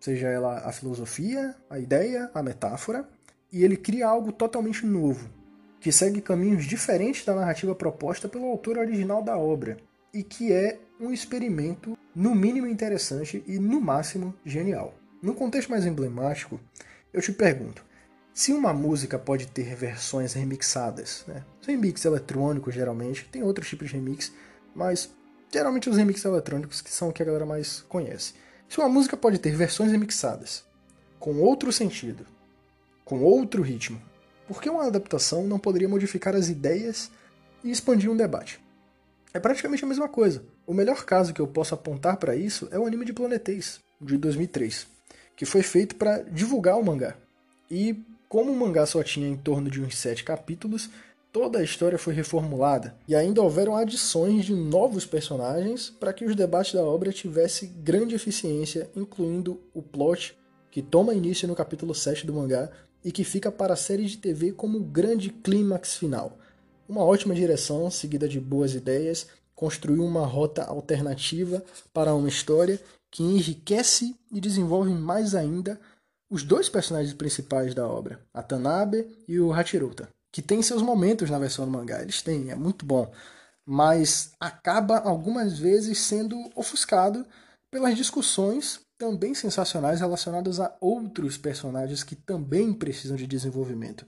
seja 0.00 0.28
ela 0.28 0.58
a 0.58 0.72
filosofia, 0.72 1.54
a 1.68 1.78
ideia, 1.78 2.30
a 2.34 2.42
metáfora, 2.42 3.08
e 3.52 3.64
ele 3.64 3.76
cria 3.76 4.06
algo 4.06 4.32
totalmente 4.32 4.84
novo, 4.86 5.28
que 5.80 5.90
segue 5.90 6.20
caminhos 6.20 6.64
diferentes 6.64 7.24
da 7.24 7.34
narrativa 7.34 7.74
proposta 7.74 8.28
pelo 8.28 8.46
autor 8.46 8.78
original 8.78 9.22
da 9.22 9.36
obra, 9.36 9.76
e 10.12 10.22
que 10.22 10.52
é 10.52 10.78
um 11.00 11.12
experimento, 11.12 11.96
no 12.14 12.34
mínimo 12.34 12.66
interessante 12.66 13.44
e 13.46 13.58
no 13.58 13.80
máximo 13.80 14.34
genial. 14.44 14.94
No 15.22 15.34
contexto 15.34 15.70
mais 15.70 15.86
emblemático, 15.86 16.60
eu 17.12 17.20
te 17.20 17.32
pergunto: 17.32 17.84
se 18.32 18.52
uma 18.52 18.72
música 18.72 19.18
pode 19.18 19.46
ter 19.48 19.74
versões 19.74 20.32
remixadas, 20.32 21.24
né? 21.26 21.44
remix 21.66 22.04
eletrônicos 22.04 22.74
geralmente, 22.74 23.28
tem 23.30 23.42
outros 23.42 23.68
tipos 23.68 23.88
de 23.88 23.94
remix, 23.94 24.32
mas 24.74 25.10
geralmente 25.50 25.88
os 25.88 25.96
remixes 25.96 26.24
eletrônicos 26.24 26.80
que 26.80 26.90
são 26.90 27.08
o 27.08 27.12
que 27.12 27.22
a 27.22 27.26
galera 27.26 27.46
mais 27.46 27.82
conhece. 27.88 28.34
Se 28.68 28.78
uma 28.78 28.88
música 28.88 29.16
pode 29.16 29.38
ter 29.38 29.54
versões 29.54 29.90
remixadas, 29.90 30.64
com 31.18 31.40
outro 31.40 31.72
sentido, 31.72 32.26
com 33.04 33.22
outro 33.22 33.62
ritmo, 33.62 34.00
por 34.46 34.62
que 34.62 34.68
uma 34.70 34.86
adaptação 34.86 35.46
não 35.46 35.58
poderia 35.58 35.88
modificar 35.88 36.34
as 36.34 36.48
ideias 36.48 37.10
e 37.64 37.70
expandir 37.70 38.10
um 38.10 38.16
debate? 38.16 38.60
É 39.32 39.38
praticamente 39.38 39.84
a 39.84 39.88
mesma 39.88 40.08
coisa. 40.08 40.42
O 40.66 40.72
melhor 40.72 41.04
caso 41.04 41.34
que 41.34 41.40
eu 41.40 41.46
posso 41.46 41.74
apontar 41.74 42.16
para 42.16 42.34
isso 42.34 42.68
é 42.70 42.78
o 42.78 42.86
anime 42.86 43.04
de 43.04 43.12
Planeteis, 43.12 43.78
de 44.00 44.16
2003, 44.16 44.86
que 45.36 45.44
foi 45.44 45.62
feito 45.62 45.96
para 45.96 46.22
divulgar 46.22 46.78
o 46.78 46.84
mangá. 46.84 47.14
E 47.70 48.02
como 48.28 48.52
o 48.52 48.56
mangá 48.56 48.84
só 48.86 49.02
tinha 49.02 49.28
em 49.28 49.36
torno 49.36 49.70
de 49.70 49.80
uns 49.80 49.96
sete 49.96 50.24
capítulos, 50.24 50.90
toda 51.32 51.58
a 51.58 51.62
história 51.62 51.98
foi 51.98 52.14
reformulada 52.14 52.96
e 53.06 53.14
ainda 53.14 53.42
houveram 53.42 53.76
adições 53.76 54.44
de 54.44 54.54
novos 54.54 55.04
personagens 55.04 55.90
para 55.90 56.12
que 56.12 56.24
os 56.24 56.34
debates 56.34 56.72
da 56.72 56.82
obra 56.82 57.12
tivessem 57.12 57.72
grande 57.82 58.14
eficiência, 58.14 58.90
incluindo 58.96 59.60
o 59.74 59.82
plot 59.82 60.36
que 60.70 60.82
toma 60.82 61.14
início 61.14 61.46
no 61.46 61.54
capítulo 61.54 61.94
7 61.94 62.26
do 62.26 62.34
mangá 62.34 62.70
e 63.04 63.12
que 63.12 63.24
fica 63.24 63.50
para 63.52 63.74
a 63.74 63.76
série 63.76 64.06
de 64.06 64.18
TV 64.18 64.52
como 64.52 64.80
grande 64.80 65.30
clímax 65.30 65.96
final. 65.96 66.38
Uma 66.88 67.04
ótima 67.04 67.34
direção, 67.34 67.90
seguida 67.90 68.28
de 68.28 68.40
boas 68.40 68.74
ideias, 68.74 69.28
construiu 69.54 70.04
uma 70.04 70.26
rota 70.26 70.64
alternativa 70.64 71.62
para 71.92 72.14
uma 72.14 72.28
história 72.28 72.80
que 73.10 73.22
enriquece 73.22 74.14
e 74.32 74.40
desenvolve 74.40 74.90
mais 74.90 75.34
ainda 75.34 75.80
os 76.30 76.42
dois 76.42 76.68
personagens 76.68 77.14
principais 77.14 77.74
da 77.74 77.88
obra, 77.88 78.20
a 78.32 78.42
Tanabe 78.42 79.06
e 79.26 79.40
o 79.40 79.52
Hachiruta 79.52 80.08
que 80.32 80.42
tem 80.42 80.62
seus 80.62 80.82
momentos 80.82 81.30
na 81.30 81.38
versão 81.38 81.64
do 81.64 81.70
mangá, 81.70 82.02
eles 82.02 82.22
têm, 82.22 82.50
é 82.50 82.54
muito 82.54 82.84
bom, 82.84 83.10
mas 83.66 84.32
acaba 84.40 84.98
algumas 84.98 85.58
vezes 85.58 85.98
sendo 85.98 86.36
ofuscado 86.54 87.26
pelas 87.70 87.96
discussões 87.96 88.80
também 88.98 89.34
sensacionais 89.34 90.00
relacionadas 90.00 90.58
a 90.58 90.76
outros 90.80 91.38
personagens 91.38 92.02
que 92.02 92.16
também 92.16 92.72
precisam 92.72 93.16
de 93.16 93.26
desenvolvimento 93.26 94.04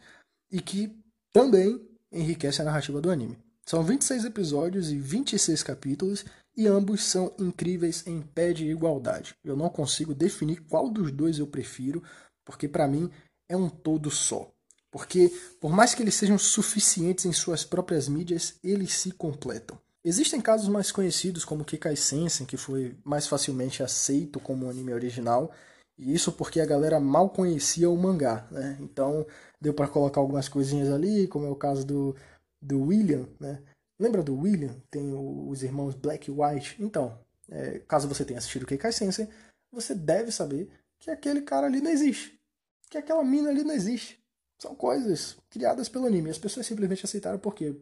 e 0.50 0.60
que 0.60 0.98
também 1.32 1.80
enriquece 2.12 2.60
a 2.60 2.64
narrativa 2.64 3.00
do 3.00 3.10
anime. 3.10 3.38
São 3.64 3.84
26 3.84 4.24
episódios 4.24 4.90
e 4.90 4.98
26 4.98 5.62
capítulos, 5.62 6.24
e 6.56 6.66
ambos 6.66 7.04
são 7.04 7.32
incríveis 7.38 8.04
em 8.04 8.20
pé 8.20 8.52
de 8.52 8.66
igualdade. 8.66 9.34
Eu 9.44 9.56
não 9.56 9.68
consigo 9.68 10.12
definir 10.12 10.60
qual 10.62 10.90
dos 10.90 11.12
dois 11.12 11.38
eu 11.38 11.46
prefiro, 11.46 12.02
porque 12.44 12.66
para 12.66 12.88
mim 12.88 13.08
é 13.48 13.56
um 13.56 13.68
todo 13.68 14.10
só. 14.10 14.50
Porque, 14.90 15.32
por 15.60 15.72
mais 15.72 15.94
que 15.94 16.02
eles 16.02 16.14
sejam 16.14 16.38
suficientes 16.38 17.24
em 17.24 17.32
suas 17.32 17.64
próprias 17.64 18.08
mídias, 18.08 18.54
eles 18.62 18.94
se 18.94 19.12
completam. 19.12 19.78
Existem 20.04 20.40
casos 20.40 20.68
mais 20.68 20.90
conhecidos, 20.90 21.44
como 21.44 21.64
Kikai 21.64 21.94
Sensen, 21.94 22.46
que 22.46 22.56
foi 22.56 22.96
mais 23.04 23.26
facilmente 23.26 23.82
aceito 23.82 24.40
como 24.40 24.68
anime 24.68 24.92
original, 24.94 25.52
e 25.98 26.14
isso 26.14 26.32
porque 26.32 26.60
a 26.60 26.66
galera 26.66 26.98
mal 26.98 27.28
conhecia 27.28 27.90
o 27.90 27.96
mangá, 27.96 28.48
né? 28.50 28.78
Então 28.80 29.26
deu 29.60 29.74
para 29.74 29.86
colocar 29.86 30.20
algumas 30.20 30.48
coisinhas 30.48 30.90
ali, 30.90 31.28
como 31.28 31.46
é 31.46 31.50
o 31.50 31.54
caso 31.54 31.84
do, 31.84 32.16
do 32.60 32.84
William, 32.84 33.28
né? 33.38 33.62
Lembra 33.98 34.22
do 34.22 34.34
William? 34.34 34.74
Tem 34.90 35.12
os 35.12 35.62
irmãos 35.62 35.94
Black 35.94 36.30
e 36.30 36.34
White. 36.34 36.76
Então, 36.82 37.18
é, 37.50 37.80
caso 37.80 38.08
você 38.08 38.24
tenha 38.24 38.38
assistido 38.38 38.64
Keikai 38.64 38.92
Sensei, 38.92 39.28
você 39.70 39.94
deve 39.94 40.32
saber 40.32 40.70
que 40.98 41.10
aquele 41.10 41.42
cara 41.42 41.66
ali 41.66 41.82
não 41.82 41.90
existe. 41.90 42.40
Que 42.88 42.96
aquela 42.96 43.22
mina 43.22 43.50
ali 43.50 43.62
não 43.62 43.74
existe. 43.74 44.19
São 44.60 44.74
coisas 44.74 45.36
criadas 45.48 45.88
pelo 45.88 46.06
anime. 46.06 46.30
As 46.30 46.38
pessoas 46.38 46.66
simplesmente 46.66 47.04
aceitaram 47.04 47.38
porque 47.38 47.74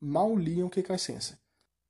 mal 0.00 0.36
liam 0.36 0.68
Keikai 0.68 0.98
Sensei. 0.98 1.36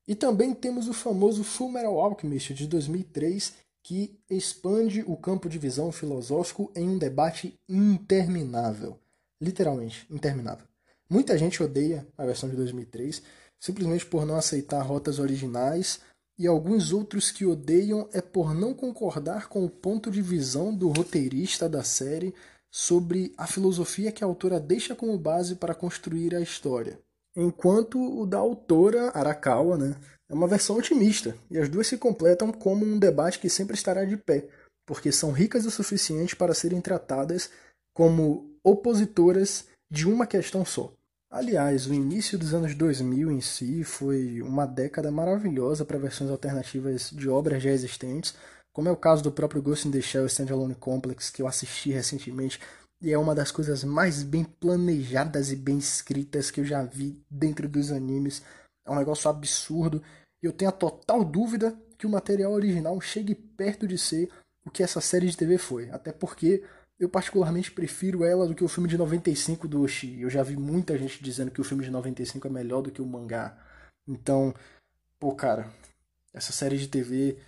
E 0.07 0.15
também 0.15 0.55
temos 0.55 0.89
o 0.89 0.93
famoso 0.93 1.43
Full 1.43 1.73
Metal 1.73 1.99
Alchemist 1.99 2.55
de 2.55 2.67
2003, 2.67 3.55
que 3.83 4.17
expande 4.31 5.03
o 5.07 5.17
campo 5.17 5.49
de 5.49 5.59
visão 5.59 5.91
filosófico 5.91 6.71
em 6.75 6.89
um 6.89 6.99
debate 6.99 7.59
interminável. 7.69 8.99
Literalmente, 9.41 10.07
interminável. 10.09 10.67
Muita 11.11 11.37
gente 11.37 11.63
odeia 11.63 12.07
a 12.17 12.25
versão 12.25 12.49
de 12.49 12.55
2003, 12.57 13.23
simplesmente 13.59 14.07
por 14.07 14.25
não 14.25 14.37
aceitar 14.37 14.83
rotas 14.83 15.19
originais, 15.19 16.01
e 16.39 16.47
alguns 16.47 16.93
outros 16.93 17.31
que 17.31 17.45
odeiam 17.45 18.09
é 18.13 18.21
por 18.21 18.55
não 18.55 18.73
concordar 18.73 19.49
com 19.49 19.65
o 19.65 19.71
ponto 19.71 20.11
de 20.11 20.23
visão 20.23 20.75
do 20.75 20.89
roteirista 20.89 21.69
da 21.69 21.83
série 21.83 22.35
sobre 22.73 23.35
a 23.37 23.47
filosofia 23.47 24.11
que 24.11 24.25
a 24.25 24.27
autora 24.27 24.59
deixa 24.59 24.95
como 24.95 25.19
base 25.19 25.57
para 25.57 25.75
construir 25.75 26.35
a 26.35 26.41
história. 26.41 26.99
Enquanto 27.37 28.01
o 28.01 28.27
da 28.27 28.39
autora, 28.39 29.11
Arakawa, 29.11 29.77
né, 29.77 29.97
é 30.29 30.35
uma 30.35 30.49
versão 30.49 30.77
otimista, 30.77 31.37
e 31.51 31.59
as 31.59 31.69
duas 31.69 31.87
se 31.87 31.99
completam 31.99 32.51
como 32.51 32.87
um 32.87 32.99
debate 32.99 33.39
que 33.39 33.51
sempre 33.51 33.75
estará 33.75 34.05
de 34.07 34.17
pé, 34.17 34.49
porque 34.87 35.13
são 35.13 35.33
ricas 35.33 35.67
o 35.67 35.71
suficiente 35.71 36.35
para 36.35 36.55
serem 36.55 36.81
tratadas 36.81 37.51
como 37.95 38.51
opositoras 38.65 39.67
de 39.91 40.09
uma 40.09 40.27
questão 40.27 40.65
só. 40.65 40.95
Aliás, 41.31 41.87
o 41.87 41.95
início 41.95 42.39
dos 42.39 42.55
anos 42.55 42.75
2000 42.75 43.31
em 43.31 43.41
si 43.41 43.85
foi 43.85 44.41
uma 44.43 44.67
década 44.67 45.11
maravilhosa 45.11 45.85
para 45.85 45.99
versões 45.99 46.31
alternativas 46.31 47.11
de 47.11 47.29
obras 47.29 47.63
já 47.63 47.71
existentes, 47.71 48.35
como 48.73 48.89
é 48.89 48.93
o 48.93 48.97
caso 48.97 49.23
do 49.23 49.33
próprio 49.33 49.63
Ghost 49.63 49.87
in 49.87 49.91
the 49.91 50.01
Shell 50.01 50.27
Standalone 50.27 50.75
Complex, 50.75 51.31
que 51.31 51.43
eu 51.43 51.47
assisti 51.47 51.91
recentemente, 51.91 52.59
e 53.01 53.13
é 53.13 53.19
uma 53.19 53.35
das 53.35 53.51
coisas 53.51 53.85
mais 53.85 54.23
bem 54.23 54.45
planejadas 54.45 55.51
e 55.51 55.57
bem 55.57 55.79
escritas 55.79 56.51
que 56.51 56.61
eu 56.61 56.65
já 56.65 56.83
vi 56.85 57.21
dentro 57.31 57.69
dos 57.69 57.91
animes. 57.91 58.43
É 58.87 58.91
um 58.91 58.97
negócio 58.97 59.29
absurdo, 59.29 60.03
e 60.43 60.47
eu 60.47 60.53
tenho 60.53 60.69
a 60.69 60.73
total 60.73 61.25
dúvida 61.25 61.77
que 61.99 62.07
o 62.07 62.11
material 62.11 62.53
original 62.53 63.01
chegue 63.01 63.35
perto 63.35 63.87
de 63.87 63.99
ser 63.99 64.29
o 64.65 64.71
que 64.71 64.83
essa 64.83 65.01
série 65.01 65.29
de 65.29 65.37
TV 65.37 65.59
foi, 65.59 65.91
até 65.91 66.13
porque 66.13 66.65
eu 66.99 67.09
particularmente 67.09 67.71
prefiro 67.73 68.25
ela 68.25 68.47
do 68.47 68.55
que 68.55 68.63
o 68.63 68.69
filme 68.69 68.89
de 68.89 68.97
95 68.97 69.67
do 69.67 69.83
Oshi. 69.83 70.21
Eu 70.21 70.31
já 70.31 70.43
vi 70.43 70.57
muita 70.57 70.97
gente 70.97 71.23
dizendo 71.23 71.51
que 71.51 71.61
o 71.61 71.65
filme 71.65 71.85
de 71.85 71.91
95 71.91 72.47
é 72.47 72.51
melhor 72.51 72.81
do 72.81 72.93
que 72.93 73.03
o 73.03 73.07
mangá. 73.07 73.59
Então, 74.07 74.55
pô, 75.19 75.35
cara, 75.35 75.69
essa 76.33 76.53
série 76.53 76.79
de 76.79 76.87
TV 76.87 77.39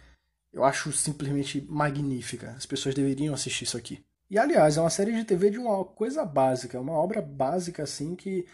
eu 0.54 0.64
acho 0.64 0.92
simplesmente 0.92 1.60
magnífica. 1.68 2.52
As 2.52 2.64
pessoas 2.64 2.94
deveriam 2.94 3.34
assistir 3.34 3.64
isso 3.64 3.76
aqui. 3.76 4.02
E 4.30 4.38
aliás, 4.38 4.76
é 4.76 4.80
uma 4.80 4.88
série 4.88 5.12
de 5.12 5.24
TV 5.24 5.50
de 5.50 5.58
uma 5.58 5.84
coisa 5.84 6.24
básica, 6.24 6.80
uma 6.80 6.92
obra 6.92 7.20
básica 7.20 7.82
assim 7.82 8.14
que 8.14 8.46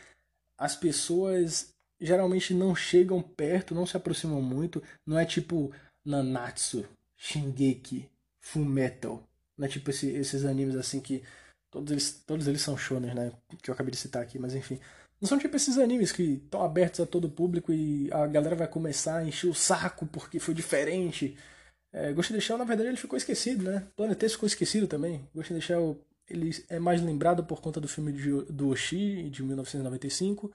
as 0.58 0.74
pessoas 0.74 1.68
geralmente 2.00 2.54
não 2.54 2.74
chegam 2.74 3.20
perto, 3.22 3.74
não 3.74 3.86
se 3.86 3.96
aproximam 3.96 4.40
muito. 4.40 4.82
Não 5.06 5.18
é 5.18 5.26
tipo 5.26 5.72
Nanatsu, 6.04 6.88
Shingeki, 7.16 8.08
Fullmetal. 8.40 9.22
Não 9.56 9.66
é 9.66 9.68
tipo 9.68 9.90
esse, 9.90 10.08
esses 10.08 10.44
animes 10.46 10.76
assim 10.76 11.00
que 11.00 11.22
todos 11.70 11.92
eles, 11.92 12.22
todos 12.26 12.48
eles 12.48 12.62
são 12.62 12.78
shonen, 12.78 13.14
né? 13.14 13.32
Que 13.62 13.70
eu 13.70 13.74
acabei 13.74 13.90
de 13.90 13.98
citar 13.98 14.22
aqui, 14.22 14.38
mas 14.38 14.54
enfim. 14.54 14.80
Não 15.20 15.28
são 15.28 15.38
tipo 15.38 15.54
esses 15.54 15.76
animes 15.76 16.12
que 16.12 16.22
estão 16.44 16.62
abertos 16.62 17.00
a 17.00 17.06
todo 17.06 17.28
público 17.28 17.70
e 17.72 18.10
a 18.10 18.26
galera 18.26 18.56
vai 18.56 18.66
começar 18.66 19.18
a 19.18 19.24
encher 19.24 19.48
o 19.48 19.54
saco 19.54 20.06
porque 20.06 20.40
foi 20.40 20.54
diferente. 20.54 21.36
É, 21.92 22.12
Ghost 22.12 22.32
in 22.32 22.36
the 22.36 22.40
Shell, 22.40 22.58
na 22.58 22.64
verdade, 22.64 22.88
ele 22.88 22.96
ficou 22.96 23.16
esquecido, 23.16 23.64
né? 23.64 23.86
Planetes 23.96 24.32
ficou 24.32 24.46
esquecido 24.46 24.86
também. 24.86 25.28
Ghost 25.34 25.52
in 25.52 25.56
the 25.56 25.62
Shell, 25.62 26.00
ele 26.28 26.50
é 26.68 26.78
mais 26.78 27.02
lembrado 27.02 27.44
por 27.44 27.60
conta 27.60 27.80
do 27.80 27.88
filme 27.88 28.12
de, 28.12 28.30
do 28.52 28.68
Oshi, 28.68 29.28
de 29.30 29.42
1995, 29.42 30.52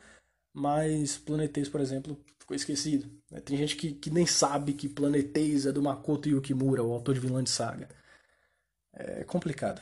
mas 0.54 1.18
Planetes, 1.18 1.68
por 1.68 1.82
exemplo, 1.82 2.18
ficou 2.40 2.56
esquecido. 2.56 3.10
Né? 3.30 3.42
Tem 3.42 3.58
gente 3.58 3.76
que, 3.76 3.92
que 3.94 4.10
nem 4.10 4.26
sabe 4.26 4.74
que 4.74 4.88
Planetes 4.88 5.66
é 5.66 5.72
do 5.72 5.84
Makoto 5.84 6.30
Yukimura, 6.30 6.84
o 6.84 6.94
autor 6.94 7.16
de 7.16 7.20
Vilã 7.20 7.46
Saga 7.46 7.90
é 8.96 9.24
complicado. 9.24 9.82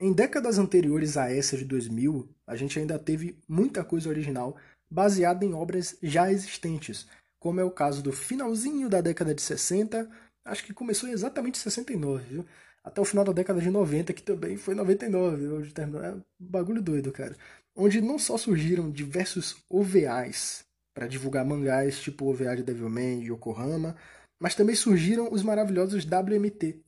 Em 0.00 0.12
décadas 0.12 0.58
anteriores 0.58 1.16
a 1.16 1.30
essa 1.30 1.56
de 1.56 1.64
2000, 1.64 2.28
a 2.46 2.56
gente 2.56 2.78
ainda 2.78 2.98
teve 2.98 3.38
muita 3.46 3.84
coisa 3.84 4.08
original 4.08 4.56
baseada 4.90 5.44
em 5.44 5.52
obras 5.52 5.96
já 6.02 6.30
existentes, 6.30 7.06
como 7.38 7.60
é 7.60 7.64
o 7.64 7.70
caso 7.70 8.02
do 8.02 8.12
finalzinho 8.12 8.88
da 8.88 9.00
década 9.00 9.34
de 9.34 9.42
60, 9.42 10.08
acho 10.44 10.64
que 10.64 10.72
começou 10.74 11.08
exatamente 11.08 11.58
em 11.58 11.62
69, 11.62 12.24
viu? 12.24 12.46
Até 12.82 13.00
o 13.00 13.04
final 13.04 13.24
da 13.24 13.32
década 13.32 13.60
de 13.60 13.70
90, 13.70 14.12
que 14.12 14.22
também 14.22 14.56
foi 14.56 14.74
99, 14.74 15.48
onde 15.48 15.72
terminou. 15.72 16.02
É 16.02 16.12
um 16.12 16.22
bagulho 16.38 16.82
doido, 16.82 17.10
cara. 17.10 17.34
Onde 17.74 18.00
não 18.00 18.18
só 18.18 18.36
surgiram 18.36 18.90
diversos 18.90 19.56
OVAs 19.70 20.64
para 20.92 21.08
divulgar 21.08 21.44
mangás, 21.44 21.98
tipo 21.98 22.26
OVA 22.26 22.56
de 22.56 22.62
Devilman 22.62 23.22
e 23.22 23.32
Yokohama, 23.32 23.96
mas 24.38 24.54
também 24.54 24.76
surgiram 24.76 25.32
os 25.32 25.42
maravilhosos 25.42 26.04
WMT, 26.04 26.80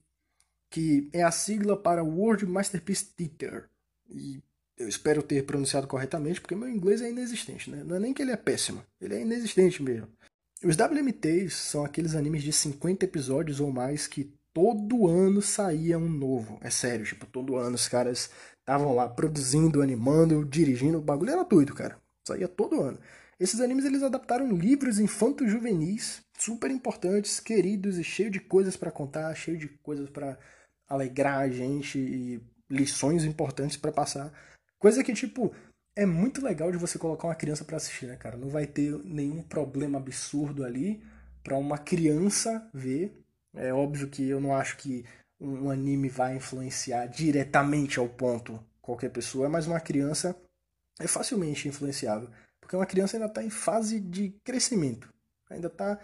que 0.70 1.08
é 1.12 1.22
a 1.22 1.30
sigla 1.30 1.80
para 1.80 2.04
World 2.04 2.44
Masterpiece 2.46 3.06
Theater. 3.16 3.68
E 4.08 4.42
eu 4.76 4.86
espero 4.88 5.22
ter 5.22 5.44
pronunciado 5.44 5.86
corretamente, 5.86 6.40
porque 6.40 6.54
meu 6.54 6.68
inglês 6.68 7.00
é 7.00 7.10
inexistente, 7.10 7.70
né? 7.70 7.82
Não 7.82 7.96
é 7.96 7.98
nem 7.98 8.12
que 8.12 8.20
ele 8.20 8.30
é 8.30 8.36
péssimo, 8.36 8.84
ele 9.00 9.14
é 9.14 9.22
inexistente 9.22 9.82
mesmo. 9.82 10.08
Os 10.64 10.74
WMTs 10.76 11.54
são 11.54 11.84
aqueles 11.84 12.14
animes 12.14 12.42
de 12.42 12.52
50 12.52 13.04
episódios 13.04 13.60
ou 13.60 13.70
mais 13.70 14.06
que 14.06 14.32
todo 14.54 15.06
ano 15.06 15.42
saía 15.42 15.98
um 15.98 16.08
novo. 16.08 16.58
É 16.62 16.70
sério, 16.70 17.04
tipo, 17.04 17.26
todo 17.26 17.56
ano 17.56 17.74
os 17.74 17.88
caras 17.88 18.30
estavam 18.58 18.94
lá 18.94 19.06
produzindo, 19.06 19.82
animando, 19.82 20.44
dirigindo, 20.44 20.98
o 20.98 21.02
bagulho 21.02 21.32
era 21.32 21.44
doido, 21.44 21.74
cara. 21.74 21.98
Saía 22.26 22.48
todo 22.48 22.80
ano. 22.80 22.98
Esses 23.38 23.60
animes 23.60 23.84
eles 23.84 24.02
adaptaram 24.02 24.50
livros 24.50 24.98
infantos 24.98 25.50
juvenis 25.50 26.22
super 26.38 26.70
importantes, 26.70 27.38
queridos 27.38 27.98
e 27.98 28.04
cheio 28.04 28.30
de 28.30 28.40
coisas 28.40 28.76
para 28.76 28.90
contar, 28.90 29.34
cheio 29.34 29.58
de 29.58 29.68
coisas 29.68 30.08
para 30.08 30.38
alegrar 30.88 31.40
a 31.40 31.48
gente 31.48 31.98
e 31.98 32.40
lições 32.70 33.24
importantes 33.24 33.76
para 33.76 33.92
passar. 33.92 34.32
Coisa 34.78 35.04
que, 35.04 35.12
tipo, 35.12 35.54
é 35.96 36.04
muito 36.04 36.44
legal 36.44 36.70
de 36.70 36.76
você 36.76 36.98
colocar 36.98 37.26
uma 37.26 37.34
criança 37.34 37.64
para 37.64 37.78
assistir, 37.78 38.06
né, 38.06 38.16
cara? 38.16 38.36
Não 38.36 38.50
vai 38.50 38.66
ter 38.66 38.92
nenhum 39.02 39.42
problema 39.42 39.98
absurdo 39.98 40.62
ali 40.62 41.02
para 41.42 41.56
uma 41.56 41.78
criança 41.78 42.68
ver. 42.72 43.18
É 43.54 43.72
óbvio 43.72 44.08
que 44.08 44.28
eu 44.28 44.38
não 44.38 44.54
acho 44.54 44.76
que 44.76 45.06
um 45.40 45.70
anime 45.70 46.10
vai 46.10 46.36
influenciar 46.36 47.06
diretamente 47.06 47.98
ao 47.98 48.08
ponto 48.08 48.62
qualquer 48.82 49.10
pessoa, 49.10 49.48
mas 49.48 49.66
uma 49.66 49.80
criança 49.80 50.36
é 51.00 51.06
facilmente 51.06 51.66
influenciável. 51.66 52.28
Porque 52.60 52.76
uma 52.76 52.86
criança 52.86 53.16
ainda 53.16 53.26
está 53.26 53.42
em 53.42 53.50
fase 53.50 53.98
de 53.98 54.30
crescimento, 54.44 55.12
ainda 55.48 55.68
está 55.68 55.98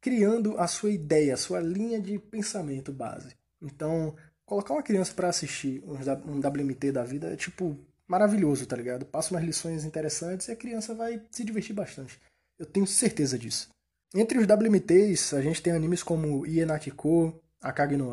criando 0.00 0.58
a 0.58 0.66
sua 0.66 0.90
ideia, 0.90 1.34
a 1.34 1.38
sua 1.38 1.60
linha 1.60 2.00
de 2.00 2.18
pensamento 2.18 2.92
base. 2.92 3.34
Então, 3.62 4.14
colocar 4.44 4.74
uma 4.74 4.82
criança 4.82 5.14
para 5.14 5.28
assistir 5.28 5.82
um 5.84 6.38
WMT 6.38 6.92
da 6.92 7.04
vida 7.04 7.32
é 7.32 7.36
tipo 7.36 7.78
maravilhoso, 8.10 8.66
tá 8.66 8.74
ligado? 8.74 9.06
Passa 9.06 9.32
umas 9.32 9.44
lições 9.44 9.84
interessantes 9.84 10.48
e 10.48 10.50
a 10.50 10.56
criança 10.56 10.92
vai 10.92 11.22
se 11.30 11.44
divertir 11.44 11.72
bastante. 11.72 12.20
Eu 12.58 12.66
tenho 12.66 12.84
certeza 12.84 13.38
disso. 13.38 13.68
Entre 14.12 14.36
os 14.36 14.44
WMTs, 14.44 15.32
a 15.34 15.40
gente 15.40 15.62
tem 15.62 15.72
animes 15.72 16.02
como 16.02 16.44
Ienakiko, 16.44 17.40
Akagi 17.60 17.96
no 17.96 18.10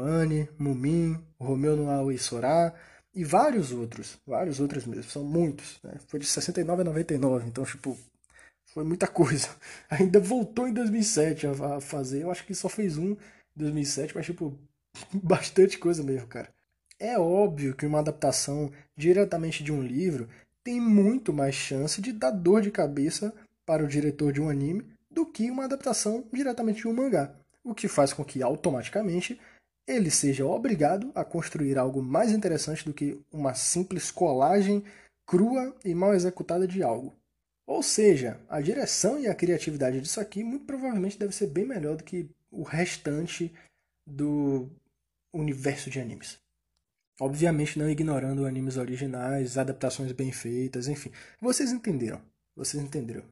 Mumin, 0.60 1.20
Romeu 1.39 1.75
no 1.75 1.89
Aoi 1.89 2.20
Sora 2.20 2.75
e 3.12 3.24
vários 3.24 3.72
outros. 3.72 4.20
Vários 4.24 4.60
outros 4.60 4.86
mesmo. 4.86 5.10
São 5.10 5.24
muitos. 5.24 5.80
Né? 5.84 5.96
Foi 6.08 6.20
de 6.20 6.27
69 6.27 6.84
a 6.84 6.86
99, 6.86 7.48
então, 7.48 7.66
tipo, 7.66 7.98
foi 8.68 8.84
muita 8.84 9.08
coisa. 9.08 9.50
Ainda 9.89 10.20
voltou 10.20 10.68
em 10.68 10.74
2007 10.74 11.48
a 11.48 11.82
fazer. 11.82 12.22
Eu 12.22 12.30
acho 12.30 12.46
que 12.46 12.54
só 12.54 12.70
fez 12.70 13.00
um 13.00 13.13
em 13.13 13.18
2007, 13.56 14.16
mas, 14.16 14.27
tipo, 14.27 14.56
bastante 15.12 15.80
coisa 15.80 16.04
mesmo, 16.04 16.27
cara. 16.27 16.54
É 17.00 17.18
óbvio 17.18 17.75
que 17.75 17.86
uma 17.86 18.00
adaptação 18.00 18.72
diretamente 18.98 19.63
de 19.63 19.72
um 19.72 19.82
livro 19.82 20.27
tem 20.63 20.82
muito 20.82 21.32
mais 21.32 21.56
chance 21.56 22.01
de 22.01 22.12
dar 22.12 22.32
dor 22.32 22.62
de 22.62 22.72
cabeça 22.72 23.34
para 23.66 23.84
o 23.84 23.88
diretor 23.88 24.34
de 24.34 24.42
um 24.42 24.50
anime 24.50 24.86
do 25.10 25.25
que 25.25 25.50
uma 25.50 25.66
adaptação 25.66 26.25
diretamente 26.34 26.82
de 26.82 26.88
um 26.88 26.94
mangá, 26.94 27.34
o 27.63 27.74
que 27.74 27.88
faz 27.88 28.12
com 28.12 28.25
que 28.25 28.42
automaticamente 28.42 29.39
ele 29.88 30.12
seja 30.12 30.46
obrigado 30.46 31.12
a 31.16 31.24
construir 31.24 31.77
algo 31.77 32.04
mais 32.04 32.32
interessante 32.32 32.84
do 32.84 32.94
que 32.94 33.18
uma 33.32 33.54
simples 33.54 34.12
colagem 34.12 34.84
crua 35.25 35.75
e 35.86 35.96
mal 35.96 36.13
executada 36.13 36.68
de 36.68 36.84
algo. 36.84 37.16
Ou 37.66 37.84
seja, 37.84 38.39
a 38.50 38.62
direção 38.62 39.20
e 39.20 39.27
a 39.27 39.36
criatividade 39.36 40.01
disso 40.01 40.20
aqui 40.20 40.44
muito 40.44 40.66
provavelmente 40.66 41.18
deve 41.18 41.36
ser 41.36 41.48
bem 41.48 41.66
melhor 41.66 41.98
do 41.98 42.04
que 42.04 42.30
o 42.51 42.63
restante 42.63 43.54
do 44.06 44.70
universo 45.34 45.89
de 45.89 46.00
animes. 46.00 46.39
Obviamente 47.20 47.80
não 47.80 47.90
ignorando 47.90 48.46
animes 48.46 48.78
originais, 48.78 49.58
adaptações 49.58 50.12
bem 50.12 50.32
feitas, 50.32 50.88
enfim. 50.88 51.12
Vocês 51.42 51.72
entenderam. 51.72 52.22
Vocês 52.56 52.82
entenderam. 52.82 53.24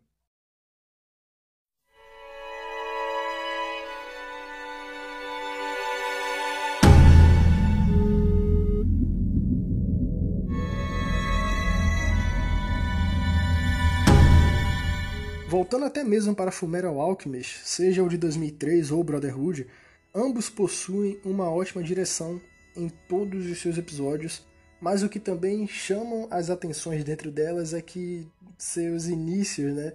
Voltando 15.48 15.86
até 15.86 16.04
mesmo 16.04 16.36
para 16.36 16.52
Fullmetal 16.52 17.00
Alchemist, 17.00 17.60
seja 17.64 18.04
o 18.04 18.10
de 18.10 18.18
2003 18.18 18.92
ou 18.92 19.04
Brotherhood, 19.04 19.68
ambos 20.14 20.50
possuem 20.50 21.20
uma 21.24 21.50
ótima 21.50 21.84
direção 21.84 22.42
em 22.76 22.90
todos 22.90 23.46
os 23.46 23.60
seus 23.60 23.78
episódios, 23.78 24.46
mas 24.82 25.04
o 25.04 25.10
que 25.10 25.20
também 25.20 25.68
chamam 25.68 26.28
as 26.30 26.50
atenções 26.50 27.04
dentro 27.04 27.32
delas 27.32 27.74
é 27.74 27.82
que 27.82 28.28
seus 28.58 29.08
inícios, 29.08 29.74
né, 29.76 29.94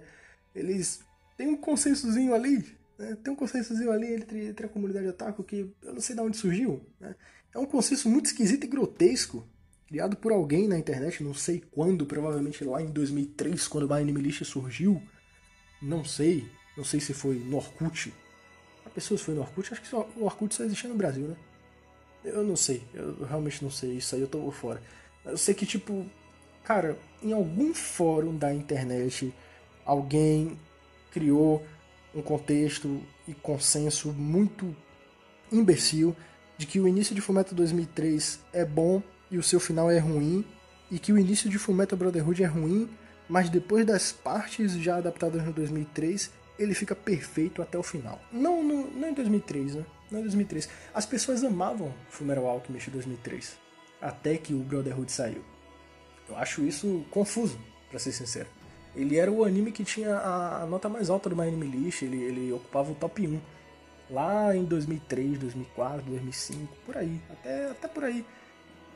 eles 0.53 1.01
têm 1.37 1.47
um 1.47 1.57
consensozinho 1.57 2.33
ali, 2.33 2.65
né, 2.97 3.17
tem 3.23 3.33
um 3.33 3.35
consensozinho 3.35 3.91
ali 3.91 4.13
entre, 4.13 4.47
entre 4.47 4.65
a 4.65 4.69
comunidade 4.69 5.07
otaku 5.07 5.43
que 5.43 5.71
eu 5.81 5.93
não 5.93 6.01
sei 6.01 6.15
de 6.15 6.21
onde 6.21 6.37
surgiu, 6.37 6.81
né, 6.99 7.15
é 7.53 7.59
um 7.59 7.65
consenso 7.65 8.09
muito 8.09 8.27
esquisito 8.27 8.63
e 8.63 8.67
grotesco, 8.67 9.47
criado 9.87 10.15
por 10.15 10.31
alguém 10.31 10.67
na 10.67 10.77
internet, 10.77 11.23
não 11.23 11.33
sei 11.33 11.61
quando, 11.71 12.05
provavelmente 12.05 12.63
lá 12.63 12.81
em 12.81 12.89
2003, 12.91 13.67
quando 13.67 13.89
o 13.89 13.93
Anime 13.93 14.21
List 14.21 14.43
surgiu, 14.45 15.01
não 15.81 16.05
sei. 16.05 16.49
Não 16.77 16.83
sei 16.85 16.99
se 16.99 17.13
foi 17.13 17.35
no 17.35 17.57
Orkut. 17.57 18.13
A 18.85 18.89
pessoa 18.89 19.17
se 19.17 19.23
foi 19.25 19.35
no 19.35 19.41
Orkut, 19.41 19.73
acho 19.73 19.81
que 19.81 19.95
o 19.95 20.23
Orkut 20.23 20.53
só 20.53 20.63
existia 20.63 20.89
no 20.89 20.95
Brasil, 20.95 21.27
né? 21.27 21.35
Eu 22.23 22.43
não 22.43 22.55
sei. 22.55 22.83
Eu 22.93 23.25
realmente 23.25 23.63
não 23.63 23.71
sei. 23.71 23.93
Isso 23.93 24.15
aí 24.15 24.21
eu 24.21 24.27
tô 24.27 24.49
fora. 24.51 24.81
Eu 25.25 25.37
sei 25.37 25.53
que, 25.53 25.65
tipo, 25.65 26.05
cara, 26.63 26.97
em 27.21 27.31
algum 27.31 27.73
fórum 27.73 28.35
da 28.35 28.53
internet, 28.53 29.33
alguém 29.85 30.57
criou 31.11 31.65
um 32.13 32.21
contexto 32.21 33.01
e 33.27 33.33
consenso 33.33 34.11
muito 34.11 34.75
imbecil 35.51 36.15
de 36.57 36.65
que 36.65 36.79
o 36.79 36.87
início 36.87 37.15
de 37.15 37.21
Fullmetal 37.21 37.55
2003 37.55 38.39
é 38.53 38.65
bom 38.65 39.01
e 39.29 39.37
o 39.37 39.43
seu 39.43 39.59
final 39.59 39.89
é 39.89 39.97
ruim, 39.97 40.43
e 40.89 40.99
que 40.99 41.13
o 41.13 41.17
início 41.17 41.49
de 41.49 41.57
Fullmetal 41.57 41.97
Brotherhood 41.97 42.43
é 42.43 42.45
ruim 42.45 42.89
mas 43.31 43.49
depois 43.49 43.85
das 43.85 44.11
partes 44.11 44.73
já 44.73 44.97
adaptadas 44.97 45.41
no 45.45 45.53
2003, 45.53 46.29
ele 46.59 46.73
fica 46.73 46.93
perfeito 46.93 47.61
até 47.61 47.77
o 47.77 47.83
final. 47.83 48.19
Não, 48.29 48.61
não, 48.61 48.87
não 48.87 49.07
em 49.07 49.13
2003, 49.13 49.75
né? 49.75 49.85
Não 50.11 50.19
em 50.19 50.23
2003. 50.23 50.69
As 50.93 51.05
pessoas 51.05 51.43
amavam 51.43 51.93
Fullmetal 52.09 52.45
Alchemist 52.47 52.89
em 52.89 52.91
2003, 52.91 53.57
até 54.01 54.37
que 54.37 54.53
o 54.53 54.59
Brotherhood 54.59 55.11
saiu. 55.11 55.41
Eu 56.27 56.37
acho 56.37 56.63
isso 56.63 57.05
confuso, 57.09 57.57
para 57.89 57.97
ser 57.97 58.11
sincero. 58.11 58.47
Ele 58.95 59.17
era 59.17 59.31
o 59.31 59.45
anime 59.45 59.71
que 59.71 59.85
tinha 59.85 60.17
a, 60.17 60.65
nota 60.65 60.89
mais 60.89 61.09
alta 61.09 61.29
do 61.29 61.35
My 61.35 61.43
Anime 61.43 61.67
List, 61.67 62.01
ele, 62.01 62.21
ele 62.21 62.51
ocupava 62.51 62.91
o 62.91 62.95
top 62.95 63.25
1. 63.25 63.39
Lá 64.09 64.53
em 64.53 64.65
2003, 64.65 65.39
2004, 65.39 66.01
2005, 66.01 66.75
por 66.85 66.97
aí, 66.97 67.21
até, 67.29 67.71
até 67.71 67.87
por 67.87 68.03
aí. 68.03 68.25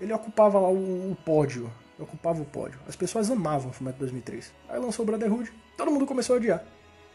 Ele 0.02 0.12
ocupava 0.12 0.60
lá 0.60 0.68
o, 0.68 1.12
o 1.12 1.18
pódio 1.24 1.72
ocupava 2.00 2.42
o 2.42 2.46
pódio. 2.46 2.80
As 2.88 2.96
pessoas 2.96 3.30
amavam 3.30 3.70
o 3.70 3.74
Fullmetal 3.74 4.00
2003. 4.00 4.52
Aí 4.70 4.80
lançou 4.80 5.04
o 5.04 5.06
Brotherhood, 5.06 5.52
todo 5.78 5.92
mundo 5.92 6.06
começou 6.06 6.36
a 6.36 6.38
odiar. 6.38 6.64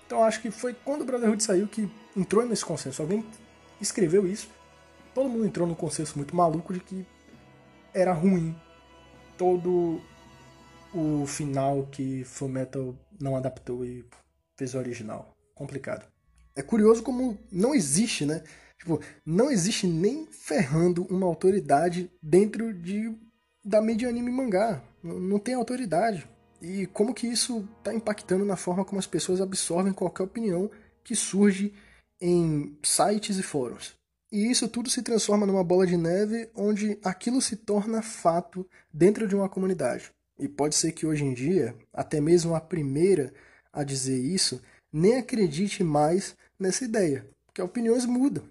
Então 0.07 0.25
acho 0.25 0.41
que 0.41 0.51
foi 0.51 0.75
quando 0.75 1.03
o 1.03 1.05
Brotherhood 1.05 1.43
saiu 1.43 1.69
que 1.69 1.91
entrou 2.17 2.45
nesse 2.47 2.65
consenso. 2.65 3.03
Alguém 3.03 3.25
escreveu 3.81 4.27
isso, 4.27 4.49
todo 5.15 5.29
mundo 5.29 5.47
entrou 5.47 5.67
num 5.67 5.75
consenso 5.75 6.17
muito 6.17 6.35
maluco 6.35 6.73
de 6.73 6.81
que 6.81 7.07
era 7.93 8.13
ruim 8.13 8.55
todo 9.37 10.01
o 10.93 11.25
final 11.27 11.87
que 11.91 12.25
Fullmetal 12.25 12.95
não 13.21 13.37
adaptou 13.37 13.85
e 13.85 14.05
fez 14.57 14.75
o 14.75 14.79
original. 14.79 15.35
Complicado. 15.55 16.07
É 16.55 16.63
curioso 16.63 17.03
como 17.03 17.39
não 17.51 17.75
existe, 17.75 18.27
né? 18.27 18.43
Tipo, 18.79 19.01
não 19.25 19.51
existe 19.51 19.87
nem 19.87 20.27
ferrando 20.27 21.07
uma 21.11 21.27
autoridade 21.27 22.11
dentro 22.23 22.73
de 22.73 23.15
da 23.65 23.81
mídia 23.81 24.09
anime 24.09 24.31
mangá. 24.31 24.83
Não 25.03 25.39
tem 25.39 25.55
autoridade. 25.55 26.27
E 26.61 26.87
como 26.87 27.15
que 27.15 27.27
isso 27.27 27.67
está 27.79 27.95
impactando 27.95 28.45
na 28.45 28.57
forma 28.57 28.85
como 28.85 28.99
as 28.99 29.07
pessoas 29.07 29.41
absorvem 29.41 29.93
qualquer 29.93 30.23
opinião 30.25 30.71
que 31.05 31.15
surge 31.15 31.73
em 32.21 32.77
sites 32.83 33.39
e 33.39 33.43
fóruns. 33.43 33.97
E 34.31 34.51
isso 34.51 34.69
tudo 34.69 34.89
se 34.91 35.03
transforma 35.03 35.47
numa 35.47 35.65
bola 35.65 35.87
de 35.87 35.97
neve 35.97 36.49
onde 36.55 36.99
aquilo 37.03 37.41
se 37.41 37.57
torna 37.57 38.03
fato 38.03 38.67
dentro 38.93 39.27
de 39.27 39.35
uma 39.35 39.49
comunidade. 39.49 40.13
E 40.39 40.49
pode 40.49 40.75
ser 40.75 40.93
que 40.93 41.07
hoje 41.07 41.25
em 41.25 41.35
dia, 41.35 41.75
até 41.93 42.21
mesmo 42.21 42.55
a 42.55 42.61
primeira 42.61 43.33
a 43.73 43.83
dizer 43.83 44.19
isso, 44.19 44.63
nem 44.93 45.17
acredite 45.17 45.83
mais 45.83 46.37
nessa 46.59 46.85
ideia, 46.85 47.27
porque 47.47 47.61
opiniões 47.61 48.07
mudam. 48.07 48.45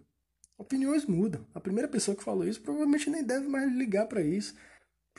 Opiniões 0.57 1.05
mudam. 1.05 1.45
A 1.53 1.59
primeira 1.59 1.87
pessoa 1.87 2.15
que 2.15 2.23
falou 2.23 2.47
isso 2.47 2.61
provavelmente 2.61 3.09
nem 3.09 3.23
deve 3.23 3.47
mais 3.47 3.71
ligar 3.71 4.05
para 4.07 4.21
isso 4.21 4.53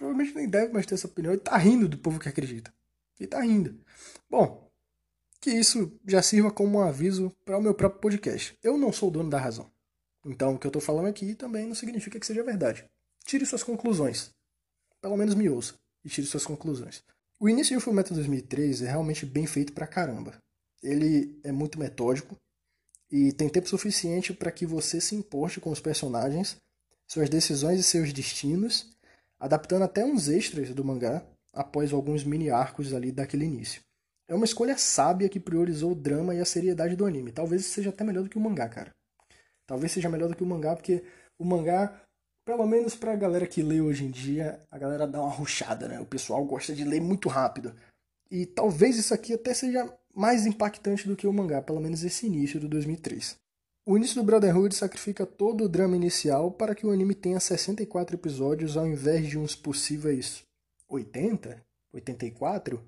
provavelmente 0.01 0.35
nem 0.35 0.49
deve 0.49 0.73
mais 0.73 0.87
ter 0.87 0.95
essa 0.95 1.07
opinião. 1.07 1.35
Ele 1.35 1.43
tá 1.43 1.57
rindo 1.59 1.87
do 1.87 1.99
povo 1.99 2.19
que 2.19 2.29
acredita. 2.29 2.73
Ele 3.19 3.29
tá 3.29 3.41
rindo. 3.43 3.79
Bom, 4.31 4.70
que 5.41 5.51
isso 5.51 5.93
já 6.07 6.23
sirva 6.23 6.51
como 6.51 6.79
um 6.79 6.83
aviso 6.83 7.35
para 7.45 7.59
o 7.59 7.63
meu 7.63 7.75
próprio 7.75 8.01
podcast. 8.01 8.57
Eu 8.63 8.77
não 8.77 8.93
sou 8.93 9.09
o 9.09 9.13
dono 9.13 9.31
da 9.31 9.39
razão. 9.39 9.71
Então, 10.25 10.55
o 10.55 10.59
que 10.59 10.67
eu 10.67 10.71
estou 10.71 10.83
falando 10.83 11.07
aqui 11.07 11.35
também 11.35 11.67
não 11.67 11.75
significa 11.75 12.21
que 12.21 12.27
seja 12.27 12.43
verdade. 12.43 12.85
Tire 13.25 13.47
suas 13.47 13.63
conclusões. 13.63 14.31
Pelo 15.01 15.17
menos 15.17 15.35
me 15.35 15.49
ouça 15.49 15.75
e 16.05 16.09
tire 16.09 16.27
suas 16.27 16.45
conclusões. 16.45 17.03
O 17.39 17.49
início 17.49 17.77
de 17.77 17.83
Fullmetal 17.83 18.15
2003 18.15 18.83
é 18.83 18.91
realmente 18.91 19.25
bem 19.25 19.47
feito 19.47 19.73
pra 19.73 19.87
caramba. 19.87 20.37
Ele 20.83 21.41
é 21.43 21.51
muito 21.51 21.79
metódico 21.79 22.37
e 23.11 23.33
tem 23.33 23.49
tempo 23.49 23.69
suficiente 23.69 24.35
para 24.35 24.53
que 24.53 24.67
você 24.67 25.01
se 25.01 25.15
importe 25.15 25.59
com 25.59 25.71
os 25.71 25.81
personagens, 25.81 26.57
suas 27.09 27.31
decisões 27.31 27.81
e 27.81 27.83
seus 27.83 28.13
destinos 28.13 28.91
adaptando 29.41 29.85
até 29.85 30.05
uns 30.05 30.29
extras 30.29 30.75
do 30.75 30.85
mangá 30.85 31.27
após 31.53 31.93
alguns 31.93 32.23
mini 32.23 32.51
arcos 32.51 32.93
ali 32.93 33.11
daquele 33.11 33.47
início. 33.47 33.81
É 34.31 34.35
uma 34.35 34.45
escolha 34.45 34.79
sábia 34.79 35.29
que 35.29 35.41
priorizou 35.41 35.91
o 35.91 35.95
drama 35.95 36.33
e 36.33 36.41
a 36.41 36.45
seriedade 36.45 36.95
do 36.95 37.05
anime. 37.05 37.33
Talvez 37.33 37.67
seja 37.67 37.91
até 37.91 38.05
melhor 38.05 38.23
do 38.23 38.31
que 38.31 38.39
o 38.39 38.41
mangá, 38.41 38.69
cara. 38.69 38.95
Talvez 39.67 39.91
seja 39.91 40.09
melhor 40.09 40.29
do 40.29 40.37
que 40.37 40.43
o 40.45 40.47
mangá, 40.47 40.77
porque 40.77 41.03
o 41.37 41.45
mangá, 41.45 42.01
pelo 42.45 42.65
menos 42.65 42.95
pra 42.95 43.17
galera 43.17 43.45
que 43.45 43.61
lê 43.61 43.81
hoje 43.81 44.05
em 44.05 44.11
dia, 44.11 44.63
a 44.71 44.79
galera 44.79 45.05
dá 45.05 45.21
uma 45.21 45.33
ruchada, 45.33 45.89
né? 45.89 45.99
O 45.99 46.07
pessoal 46.07 46.45
gosta 46.45 46.73
de 46.73 46.85
ler 46.85 47.01
muito 47.01 47.29
rápido. 47.29 47.75
E 48.31 48.47
talvez 48.47 48.97
isso 48.97 49.13
aqui 49.13 49.35
até 49.35 49.53
seja 49.53 49.93
mais 50.15 50.47
impactante 50.47 51.09
do 51.09 51.17
que 51.17 51.27
o 51.27 51.33
mangá, 51.33 51.61
pelo 51.61 51.81
menos 51.81 52.05
esse 52.05 52.27
início 52.27 52.61
do 52.61 52.69
2003. 52.69 53.37
O 53.85 53.97
início 53.97 54.15
do 54.15 54.23
Brotherhood 54.23 54.77
sacrifica 54.77 55.27
todo 55.27 55.65
o 55.65 55.69
drama 55.69 55.97
inicial 55.97 56.53
para 56.53 56.77
que 56.77 56.87
o 56.87 56.93
anime 56.93 57.17
tenha 57.17 57.41
64 57.41 58.15
episódios 58.15 58.77
ao 58.77 58.87
invés 58.87 59.27
de 59.27 59.37
uns 59.37 59.57
possíveis 59.57 60.45
80? 60.89 61.61
84? 61.93 62.81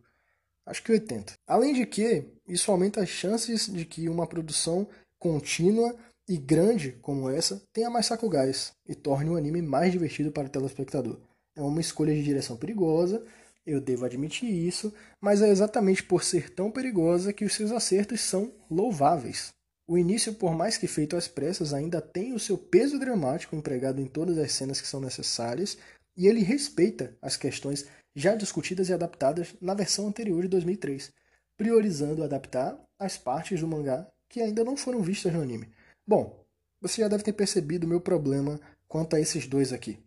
Acho 0.66 0.82
que 0.82 0.92
80. 0.92 1.34
Além 1.46 1.74
de 1.74 1.84
que, 1.86 2.24
isso 2.46 2.70
aumenta 2.70 3.02
as 3.02 3.08
chances 3.08 3.66
de 3.66 3.84
que 3.84 4.08
uma 4.08 4.26
produção 4.26 4.86
contínua 5.18 5.94
e 6.28 6.36
grande 6.36 6.92
como 7.02 7.28
essa 7.28 7.62
tenha 7.72 7.90
mais 7.90 8.06
saco 8.06 8.28
gás 8.28 8.72
e 8.88 8.94
torne 8.94 9.30
o 9.30 9.36
anime 9.36 9.60
mais 9.60 9.92
divertido 9.92 10.30
para 10.30 10.46
o 10.46 10.50
telespectador. 10.50 11.18
É 11.56 11.60
uma 11.60 11.80
escolha 11.80 12.14
de 12.14 12.22
direção 12.22 12.56
perigosa, 12.56 13.24
eu 13.64 13.80
devo 13.80 14.04
admitir 14.04 14.48
isso, 14.50 14.92
mas 15.20 15.42
é 15.42 15.48
exatamente 15.48 16.02
por 16.02 16.24
ser 16.24 16.50
tão 16.50 16.70
perigosa 16.70 17.32
que 17.32 17.44
os 17.44 17.54
seus 17.54 17.70
acertos 17.70 18.20
são 18.20 18.52
louváveis. 18.70 19.52
O 19.86 19.98
início, 19.98 20.32
por 20.32 20.54
mais 20.54 20.76
que 20.76 20.86
feito 20.86 21.16
às 21.16 21.28
pressas, 21.28 21.72
ainda 21.74 22.00
tem 22.00 22.32
o 22.32 22.38
seu 22.38 22.56
peso 22.56 22.98
dramático 22.98 23.54
empregado 23.54 24.00
em 24.00 24.06
todas 24.06 24.38
as 24.38 24.52
cenas 24.52 24.80
que 24.80 24.88
são 24.88 25.00
necessárias, 25.00 25.76
e 26.16 26.26
ele 26.26 26.40
respeita 26.40 27.16
as 27.20 27.36
questões 27.36 27.86
já 28.14 28.34
discutidas 28.34 28.88
e 28.88 28.92
adaptadas 28.92 29.54
na 29.60 29.74
versão 29.74 30.06
anterior 30.06 30.42
de 30.42 30.48
2003, 30.48 31.12
priorizando 31.56 32.22
adaptar 32.22 32.78
as 32.98 33.16
partes 33.16 33.60
do 33.60 33.68
mangá 33.68 34.06
que 34.28 34.40
ainda 34.40 34.64
não 34.64 34.76
foram 34.76 35.02
vistas 35.02 35.32
no 35.32 35.42
anime. 35.42 35.68
Bom, 36.06 36.44
você 36.80 37.02
já 37.02 37.08
deve 37.08 37.22
ter 37.22 37.32
percebido 37.32 37.84
o 37.84 37.88
meu 37.88 38.00
problema 38.00 38.60
quanto 38.88 39.14
a 39.14 39.20
esses 39.20 39.46
dois 39.46 39.72
aqui. 39.72 39.98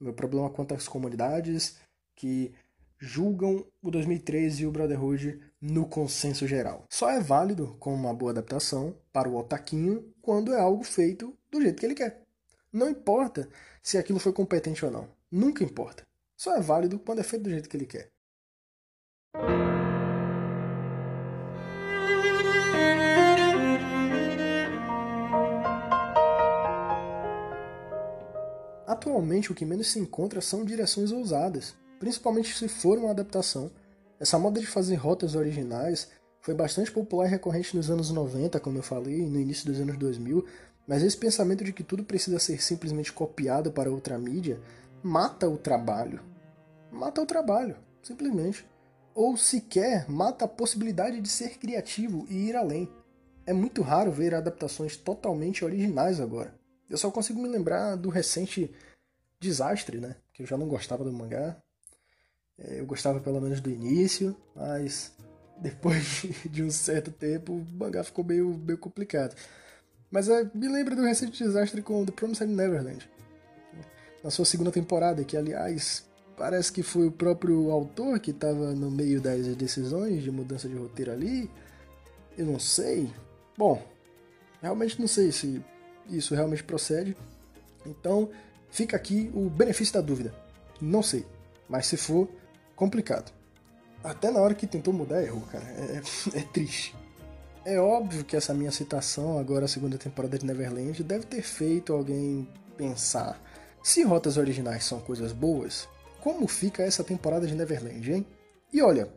Meu 0.00 0.12
problema 0.12 0.50
quanto 0.50 0.74
às 0.74 0.86
comunidades 0.86 1.76
que 2.14 2.52
julgam 2.98 3.64
o 3.80 3.90
2013 3.90 4.62
e 4.62 4.66
o 4.66 4.72
Brotherhood 4.72 5.40
no 5.60 5.86
consenso 5.86 6.46
geral. 6.46 6.84
Só 6.90 7.10
é 7.10 7.20
válido 7.20 7.76
como 7.78 7.96
uma 7.96 8.14
boa 8.14 8.32
adaptação 8.32 8.94
para 9.12 9.28
o 9.28 9.36
otaquinho 9.36 10.12
quando 10.20 10.52
é 10.52 10.60
algo 10.60 10.84
feito 10.84 11.36
do 11.50 11.60
jeito 11.60 11.78
que 11.78 11.86
ele 11.86 11.94
quer. 11.94 12.22
Não 12.72 12.88
importa 12.88 13.48
se 13.82 13.96
aquilo 13.96 14.18
foi 14.18 14.32
competente 14.32 14.84
ou 14.84 14.90
não. 14.90 15.08
Nunca 15.30 15.64
importa. 15.64 16.07
Só 16.38 16.54
é 16.54 16.60
válido 16.60 17.00
quando 17.00 17.18
é 17.18 17.24
feito 17.24 17.42
do 17.42 17.50
jeito 17.50 17.68
que 17.68 17.76
ele 17.76 17.84
quer. 17.84 18.12
Atualmente, 28.86 29.50
o 29.50 29.54
que 29.54 29.66
menos 29.66 29.88
se 29.88 29.98
encontra 29.98 30.40
são 30.40 30.64
direções 30.64 31.10
ousadas, 31.10 31.74
principalmente 31.98 32.56
se 32.56 32.68
for 32.68 32.98
uma 32.98 33.10
adaptação. 33.10 33.68
Essa 34.20 34.38
moda 34.38 34.60
de 34.60 34.66
fazer 34.66 34.94
rotas 34.94 35.34
originais 35.34 36.08
foi 36.40 36.54
bastante 36.54 36.92
popular 36.92 37.26
e 37.26 37.30
recorrente 37.30 37.76
nos 37.76 37.90
anos 37.90 38.10
90, 38.10 38.60
como 38.60 38.78
eu 38.78 38.82
falei, 38.82 39.22
e 39.22 39.28
no 39.28 39.40
início 39.40 39.66
dos 39.66 39.80
anos 39.80 39.96
2000, 39.96 40.46
mas 40.86 41.02
esse 41.02 41.16
pensamento 41.16 41.64
de 41.64 41.72
que 41.72 41.82
tudo 41.82 42.04
precisa 42.04 42.38
ser 42.38 42.62
simplesmente 42.62 43.12
copiado 43.12 43.72
para 43.72 43.90
outra 43.90 44.16
mídia 44.16 44.60
mata 45.02 45.48
o 45.48 45.56
trabalho. 45.56 46.20
Mata 46.90 47.20
o 47.20 47.26
trabalho, 47.26 47.76
simplesmente. 48.02 48.66
Ou 49.14 49.36
sequer 49.36 50.08
mata 50.10 50.44
a 50.44 50.48
possibilidade 50.48 51.20
de 51.20 51.28
ser 51.28 51.58
criativo 51.58 52.26
e 52.28 52.48
ir 52.48 52.56
além. 52.56 52.88
É 53.46 53.52
muito 53.52 53.82
raro 53.82 54.12
ver 54.12 54.34
adaptações 54.34 54.96
totalmente 54.96 55.64
originais 55.64 56.20
agora. 56.20 56.54
Eu 56.88 56.96
só 56.96 57.10
consigo 57.10 57.40
me 57.40 57.48
lembrar 57.48 57.96
do 57.96 58.08
recente 58.08 58.70
Desastre, 59.40 59.98
né? 59.98 60.16
Que 60.32 60.42
eu 60.42 60.46
já 60.46 60.56
não 60.56 60.66
gostava 60.66 61.04
do 61.04 61.12
mangá. 61.12 61.56
É, 62.58 62.80
eu 62.80 62.86
gostava 62.86 63.20
pelo 63.20 63.40
menos 63.40 63.60
do 63.60 63.70
início, 63.70 64.36
mas 64.54 65.12
depois 65.60 66.26
de 66.44 66.62
um 66.62 66.70
certo 66.70 67.10
tempo 67.10 67.52
o 67.52 67.66
mangá 67.72 68.02
ficou 68.02 68.24
meio, 68.24 68.56
meio 68.58 68.78
complicado. 68.78 69.36
Mas 70.10 70.28
é, 70.28 70.50
me 70.54 70.68
lembra 70.68 70.96
do 70.96 71.02
recente 71.02 71.44
desastre 71.44 71.82
com 71.82 72.04
The 72.04 72.12
Promised 72.12 72.48
Neverland. 72.48 73.08
Na 74.22 74.30
sua 74.30 74.44
segunda 74.44 74.70
temporada, 74.70 75.24
que 75.24 75.36
aliás 75.36 76.04
parece 76.36 76.72
que 76.72 76.82
foi 76.82 77.08
o 77.08 77.12
próprio 77.12 77.70
autor 77.70 78.18
que 78.20 78.30
estava 78.30 78.72
no 78.72 78.90
meio 78.90 79.20
das 79.20 79.46
decisões 79.56 80.22
de 80.22 80.30
mudança 80.30 80.68
de 80.68 80.76
roteiro 80.76 81.12
ali. 81.12 81.50
Eu 82.36 82.46
não 82.46 82.58
sei. 82.58 83.12
Bom, 83.56 83.82
realmente 84.62 85.00
não 85.00 85.08
sei 85.08 85.32
se 85.32 85.62
isso 86.08 86.34
realmente 86.34 86.62
procede. 86.62 87.16
Então, 87.84 88.30
fica 88.70 88.96
aqui 88.96 89.30
o 89.34 89.50
benefício 89.50 89.94
da 89.94 90.00
dúvida. 90.00 90.32
Não 90.80 91.02
sei. 91.02 91.26
Mas 91.68 91.86
se 91.86 91.96
for, 91.96 92.28
complicado. 92.76 93.32
Até 94.02 94.30
na 94.30 94.40
hora 94.40 94.54
que 94.54 94.66
tentou 94.66 94.94
mudar, 94.94 95.22
errou, 95.22 95.42
cara. 95.42 95.64
É, 95.64 96.00
é, 96.36 96.38
é 96.38 96.42
triste. 96.42 96.94
É 97.64 97.78
óbvio 97.78 98.24
que 98.24 98.36
essa 98.36 98.54
minha 98.54 98.70
citação, 98.70 99.38
agora 99.38 99.64
a 99.64 99.68
segunda 99.68 99.98
temporada 99.98 100.38
de 100.38 100.46
Neverland, 100.46 101.02
deve 101.02 101.26
ter 101.26 101.42
feito 101.42 101.92
alguém 101.92 102.48
pensar: 102.76 103.38
se 103.82 104.02
rotas 104.02 104.36
originais 104.36 104.84
são 104.84 105.00
coisas 105.00 105.32
boas, 105.32 105.88
como 106.20 106.46
fica 106.46 106.82
essa 106.82 107.04
temporada 107.04 107.46
de 107.46 107.54
Neverland, 107.54 108.12
hein? 108.12 108.26
E 108.72 108.82
olha, 108.82 109.12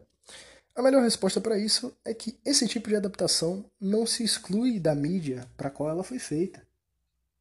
a 0.74 0.82
melhor 0.82 1.04
resposta 1.04 1.42
para 1.42 1.58
isso 1.58 1.94
é 2.06 2.14
que 2.14 2.40
esse 2.46 2.68
tipo 2.68 2.88
de 2.88 2.96
adaptação 2.96 3.66
não 3.80 4.06
se 4.06 4.24
exclui 4.24 4.80
da 4.80 4.96
mídia 4.96 5.46
para 5.58 5.70
qual 5.70 5.90
ela 5.90 6.04
foi 6.04 6.20
feita. 6.20 6.66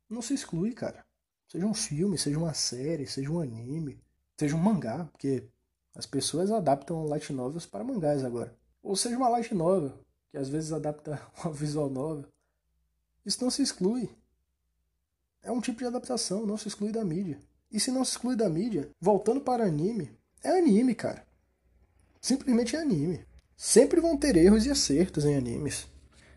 Não 0.08 0.20
se 0.20 0.34
exclui, 0.34 0.72
cara. 0.72 1.04
Seja 1.46 1.64
um 1.64 1.74
filme, 1.74 2.18
seja 2.18 2.38
uma 2.38 2.54
série, 2.54 3.06
seja 3.06 3.30
um 3.30 3.40
anime, 3.40 4.02
seja 4.36 4.56
um 4.56 4.58
mangá, 4.58 5.04
porque 5.12 5.48
as 5.94 6.06
pessoas 6.06 6.50
adaptam 6.50 7.04
light 7.04 7.32
novels 7.32 7.66
para 7.66 7.84
mangás 7.84 8.24
agora. 8.24 8.56
Ou 8.82 8.96
seja 8.96 9.16
uma 9.16 9.28
light 9.28 9.54
novel, 9.54 9.92
que 10.30 10.36
às 10.36 10.48
vezes 10.48 10.72
adapta 10.72 11.20
uma 11.44 11.52
visual 11.52 11.88
novel. 11.88 12.26
Isso 13.24 13.42
não 13.42 13.50
se 13.50 13.62
exclui. 13.62 14.10
É 15.42 15.50
um 15.50 15.60
tipo 15.60 15.78
de 15.78 15.86
adaptação, 15.86 16.46
não 16.46 16.56
se 16.56 16.68
exclui 16.68 16.92
da 16.92 17.04
mídia. 17.04 17.38
E 17.72 17.78
se 17.78 17.90
não 17.90 18.04
se 18.04 18.12
exclui 18.12 18.36
da 18.36 18.48
mídia, 18.48 18.90
voltando 19.00 19.40
para 19.40 19.64
anime, 19.64 20.10
é 20.42 20.58
anime, 20.58 20.94
cara. 20.94 21.24
Simplesmente 22.20 22.76
é 22.76 22.80
anime. 22.80 23.24
Sempre 23.56 24.00
vão 24.00 24.16
ter 24.16 24.36
erros 24.36 24.66
e 24.66 24.70
acertos 24.70 25.24
em 25.24 25.36
animes. 25.36 25.86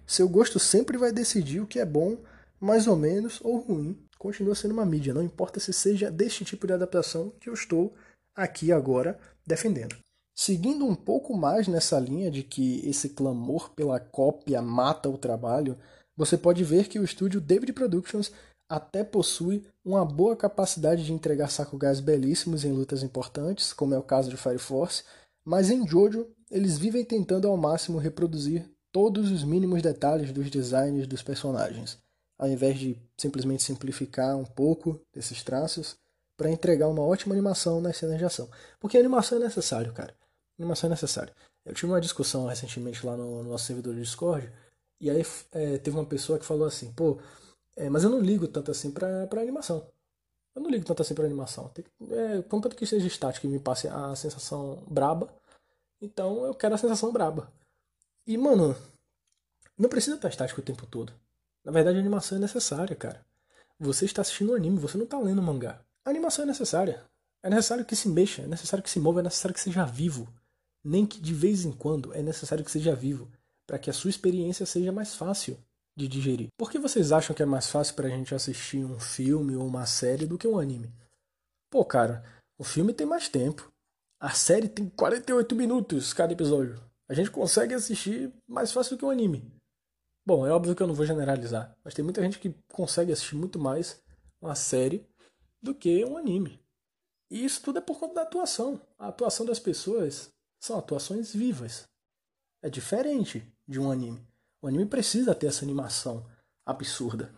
Seu 0.05 0.27
gosto 0.27 0.59
sempre 0.59 0.97
vai 0.97 1.11
decidir 1.11 1.61
o 1.61 1.67
que 1.67 1.79
é 1.79 1.85
bom, 1.85 2.17
mais 2.59 2.87
ou 2.87 2.95
menos, 2.95 3.39
ou 3.41 3.57
ruim. 3.57 3.97
Continua 4.17 4.55
sendo 4.55 4.71
uma 4.71 4.85
mídia, 4.85 5.13
não 5.13 5.23
importa 5.23 5.59
se 5.59 5.73
seja 5.73 6.09
deste 6.11 6.45
tipo 6.45 6.67
de 6.67 6.73
adaptação 6.73 7.33
que 7.39 7.49
eu 7.49 7.53
estou 7.53 7.93
aqui 8.35 8.71
agora 8.71 9.19
defendendo. 9.45 9.97
Seguindo 10.35 10.85
um 10.85 10.95
pouco 10.95 11.35
mais 11.35 11.67
nessa 11.67 11.99
linha 11.99 12.31
de 12.31 12.41
que 12.41 12.87
esse 12.87 13.09
clamor 13.09 13.71
pela 13.71 13.99
cópia 13.99 14.61
mata 14.61 15.09
o 15.09 15.17
trabalho, 15.17 15.77
você 16.15 16.37
pode 16.37 16.63
ver 16.63 16.87
que 16.87 16.99
o 16.99 17.03
estúdio 17.03 17.41
David 17.41 17.73
Productions 17.73 18.31
até 18.73 19.03
possui 19.03 19.63
uma 19.85 20.03
boa 20.03 20.35
capacidade 20.35 21.05
de 21.05 21.13
entregar 21.13 21.51
sakugais 21.51 21.99
belíssimos 21.99 22.65
em 22.65 22.71
lutas 22.71 23.03
importantes, 23.03 23.71
como 23.71 23.93
é 23.93 23.99
o 23.99 24.03
caso 24.03 24.31
de 24.31 24.35
Fire 24.35 24.57
Force, 24.57 25.03
mas 25.45 25.69
em 25.69 25.87
Jojo 25.87 26.27
eles 26.49 26.75
vivem 26.75 27.05
tentando 27.05 27.47
ao 27.47 27.55
máximo 27.55 27.99
reproduzir 27.99 28.67
todos 28.91 29.29
os 29.29 29.43
mínimos 29.43 29.83
detalhes 29.83 30.31
dos 30.31 30.49
designs 30.49 31.05
dos 31.05 31.21
personagens, 31.21 31.99
ao 32.35 32.49
invés 32.49 32.79
de 32.79 32.97
simplesmente 33.15 33.61
simplificar 33.61 34.35
um 34.35 34.45
pouco 34.45 34.99
desses 35.13 35.43
traços 35.43 35.95
para 36.35 36.49
entregar 36.49 36.87
uma 36.87 37.03
ótima 37.03 37.35
animação 37.35 37.79
nas 37.79 37.97
cenas 37.97 38.17
de 38.17 38.25
ação. 38.25 38.49
Porque 38.79 38.97
animação 38.97 39.37
é 39.37 39.41
necessário, 39.41 39.93
cara. 39.93 40.15
Animação 40.57 40.87
é 40.87 40.91
necessária. 40.91 41.33
Eu 41.63 41.75
tive 41.75 41.91
uma 41.91 42.01
discussão 42.01 42.47
recentemente 42.47 43.05
lá 43.05 43.15
no, 43.15 43.43
no 43.43 43.51
nosso 43.51 43.65
servidor 43.65 43.93
do 43.93 44.01
Discord, 44.01 44.51
e 44.99 45.11
aí 45.11 45.23
é, 45.51 45.77
teve 45.77 45.95
uma 45.95 46.05
pessoa 46.05 46.39
que 46.39 46.45
falou 46.45 46.65
assim, 46.65 46.91
pô, 46.91 47.19
é, 47.75 47.89
mas 47.89 48.03
eu 48.03 48.09
não 48.09 48.19
ligo 48.19 48.47
tanto 48.47 48.71
assim 48.71 48.91
pra, 48.91 49.27
pra 49.27 49.41
animação. 49.41 49.87
Eu 50.55 50.61
não 50.61 50.69
ligo 50.69 50.85
tanto 50.85 51.01
assim 51.01 51.15
pra 51.15 51.25
animação. 51.25 51.69
Tem, 51.69 51.83
é, 52.11 52.41
contanto 52.43 52.75
que 52.75 52.85
seja 52.85 53.07
estático 53.07 53.47
e 53.47 53.49
me 53.49 53.59
passe 53.59 53.87
a 53.87 54.15
sensação 54.15 54.83
braba, 54.87 55.33
então 56.01 56.45
eu 56.45 56.53
quero 56.53 56.75
a 56.75 56.77
sensação 56.77 57.11
braba. 57.11 57.51
E, 58.27 58.37
mano, 58.37 58.75
não 59.77 59.89
precisa 59.89 60.15
estar 60.15 60.29
estático 60.29 60.61
o 60.61 60.63
tempo 60.63 60.85
todo. 60.85 61.13
Na 61.63 61.71
verdade, 61.71 61.97
a 61.97 62.01
animação 62.01 62.37
é 62.37 62.41
necessária, 62.41 62.95
cara. 62.95 63.25
Você 63.79 64.05
está 64.05 64.21
assistindo 64.21 64.51
um 64.51 64.55
anime, 64.55 64.77
você 64.77 64.97
não 64.97 65.05
está 65.05 65.17
lendo 65.17 65.41
mangá. 65.41 65.81
A 66.05 66.09
animação 66.09 66.43
é 66.43 66.47
necessária. 66.47 67.03
É 67.41 67.49
necessário 67.49 67.83
que 67.83 67.95
se 67.95 68.07
mexa, 68.07 68.43
é 68.43 68.47
necessário 68.47 68.83
que 68.83 68.89
se 68.89 68.99
mova, 68.99 69.19
é 69.19 69.23
necessário 69.23 69.53
que 69.53 69.59
seja 69.59 69.85
vivo. 69.85 70.27
Nem 70.83 71.05
que 71.05 71.19
de 71.19 71.33
vez 71.33 71.65
em 71.65 71.71
quando 71.71 72.13
é 72.13 72.21
necessário 72.21 72.63
que 72.63 72.71
seja 72.71 72.95
vivo, 72.95 73.29
para 73.65 73.79
que 73.79 73.89
a 73.89 73.93
sua 73.93 74.09
experiência 74.09 74.65
seja 74.65 74.91
mais 74.91 75.15
fácil 75.15 75.57
de 75.95 76.07
digerir. 76.07 76.47
Por 76.57 76.71
que 76.71 76.79
vocês 76.79 77.11
acham 77.11 77.35
que 77.35 77.43
é 77.43 77.45
mais 77.45 77.69
fácil 77.69 77.95
para 77.95 78.07
a 78.07 78.11
gente 78.11 78.33
assistir 78.33 78.83
um 78.83 78.99
filme 78.99 79.55
ou 79.55 79.65
uma 79.65 79.85
série 79.85 80.25
do 80.25 80.37
que 80.37 80.47
um 80.47 80.59
anime? 80.59 80.93
Pô, 81.69 81.85
cara, 81.85 82.23
o 82.57 82.63
filme 82.63 82.93
tem 82.93 83.05
mais 83.05 83.29
tempo. 83.29 83.71
A 84.19 84.31
série 84.31 84.67
tem 84.67 84.89
48 84.89 85.55
minutos 85.55 86.13
cada 86.13 86.33
episódio. 86.33 86.81
A 87.09 87.13
gente 87.13 87.29
consegue 87.29 87.73
assistir 87.73 88.33
mais 88.47 88.71
fácil 88.71 88.95
do 88.95 88.99
que 88.99 89.05
um 89.05 89.09
anime. 89.09 89.51
Bom, 90.25 90.47
é 90.47 90.51
óbvio 90.51 90.75
que 90.75 90.81
eu 90.81 90.87
não 90.87 90.95
vou 90.95 91.05
generalizar, 91.05 91.75
mas 91.83 91.93
tem 91.93 92.03
muita 92.03 92.21
gente 92.21 92.39
que 92.39 92.55
consegue 92.71 93.11
assistir 93.11 93.35
muito 93.35 93.59
mais 93.59 94.01
uma 94.41 94.55
série 94.55 95.05
do 95.61 95.75
que 95.75 96.05
um 96.05 96.17
anime. 96.17 96.59
E 97.29 97.43
isso 97.43 97.61
tudo 97.61 97.79
é 97.79 97.81
por 97.81 97.99
conta 97.99 98.15
da 98.15 98.21
atuação. 98.21 98.79
A 98.97 99.07
atuação 99.07 99.45
das 99.45 99.59
pessoas 99.59 100.29
são 100.61 100.77
atuações 100.77 101.33
vivas. 101.33 101.83
É 102.61 102.69
diferente 102.69 103.43
de 103.67 103.79
um 103.79 103.91
anime. 103.91 104.25
O 104.63 104.67
anime 104.67 104.85
precisa 104.85 105.35
ter 105.35 105.47
essa 105.47 105.65
animação 105.65 106.25
absurda. 106.65 107.29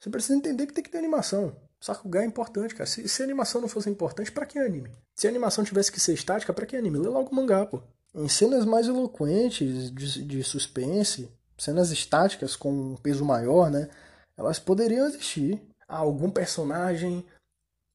Você 0.00 0.10
precisa 0.10 0.36
entender 0.36 0.66
que 0.66 0.72
tem 0.72 0.82
que 0.82 0.90
ter 0.90 0.98
animação. 0.98 1.54
Sakuga 1.80 2.20
é 2.20 2.26
importante, 2.26 2.74
cara. 2.74 2.84
Se, 2.84 3.08
se 3.08 3.22
a 3.22 3.24
animação 3.24 3.60
não 3.60 3.68
fosse 3.68 3.88
importante, 3.88 4.32
para 4.32 4.44
que 4.44 4.58
anime? 4.58 4.90
Se 5.14 5.28
a 5.28 5.30
animação 5.30 5.62
tivesse 5.62 5.92
que 5.92 6.00
ser 6.00 6.14
estática, 6.14 6.52
para 6.52 6.66
que 6.66 6.76
anime? 6.76 6.98
Lê 6.98 7.08
logo 7.08 7.30
o 7.30 7.34
mangá, 7.34 7.64
pô. 7.64 7.80
Em 8.12 8.28
cenas 8.28 8.64
mais 8.64 8.88
eloquentes 8.88 9.92
de, 9.92 10.24
de 10.24 10.42
suspense, 10.42 11.30
cenas 11.56 11.92
estáticas 11.92 12.56
com 12.56 12.72
um 12.72 12.96
peso 12.96 13.24
maior, 13.24 13.70
né? 13.70 13.88
Elas 14.36 14.58
poderiam 14.58 15.06
existir. 15.06 15.62
Algum 15.86 16.28
personagem 16.28 17.24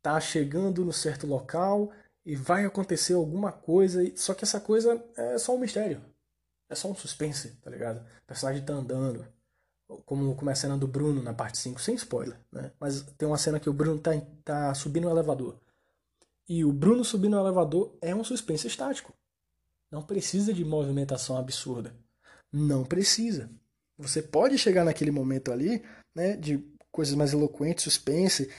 tá 0.02 0.22
chegando 0.22 0.86
no 0.86 0.94
certo 0.94 1.28
local 1.28 1.92
e 2.26 2.34
vai 2.34 2.64
acontecer 2.64 3.14
alguma 3.14 3.52
coisa, 3.52 4.00
só 4.16 4.34
que 4.34 4.46
essa 4.46 4.62
coisa 4.62 5.04
é 5.18 5.38
só 5.38 5.54
um 5.54 5.60
mistério. 5.60 6.02
É 6.70 6.76
só 6.76 6.90
um 6.90 6.96
suspense, 6.96 7.50
tá 7.62 7.70
ligado? 7.70 7.98
O 7.98 8.28
personagem 8.28 8.64
tá 8.64 8.74
andando. 8.74 9.26
Como, 10.06 10.36
como 10.36 10.50
é 10.52 10.54
a 10.54 10.56
cena 10.56 10.78
do 10.78 10.88
Bruno 10.88 11.24
na 11.24 11.34
parte 11.34 11.58
5, 11.58 11.82
sem 11.82 11.96
spoiler, 11.96 12.38
né? 12.52 12.72
Mas 12.80 13.02
tem 13.18 13.28
uma 13.28 13.40
cena 13.40 13.60
que 13.60 13.70
o 13.70 13.74
Bruno 13.74 14.00
tá, 14.00 14.12
tá 14.46 14.74
subindo 14.76 15.08
o 15.08 15.10
elevador. 15.10 15.60
E 16.48 16.64
o 16.64 16.72
Bruno 16.72 17.04
subindo 17.04 17.36
o 17.36 17.40
elevador 17.40 17.98
é 18.00 18.14
um 18.14 18.24
suspense 18.24 18.68
estático. 18.68 19.14
Não 19.92 20.04
precisa 20.04 20.54
de 20.54 20.64
movimentação 20.64 21.38
absurda. 21.38 21.96
Não 22.52 22.86
precisa. 22.86 23.50
Você 23.98 24.22
pode 24.22 24.58
chegar 24.58 24.86
naquele 24.86 25.12
momento 25.12 25.52
ali, 25.52 25.84
né, 26.16 26.36
de 26.36 26.64
coisas 26.92 27.16
mais 27.16 27.34
eloquentes, 27.34 27.84
suspense, 27.84 28.52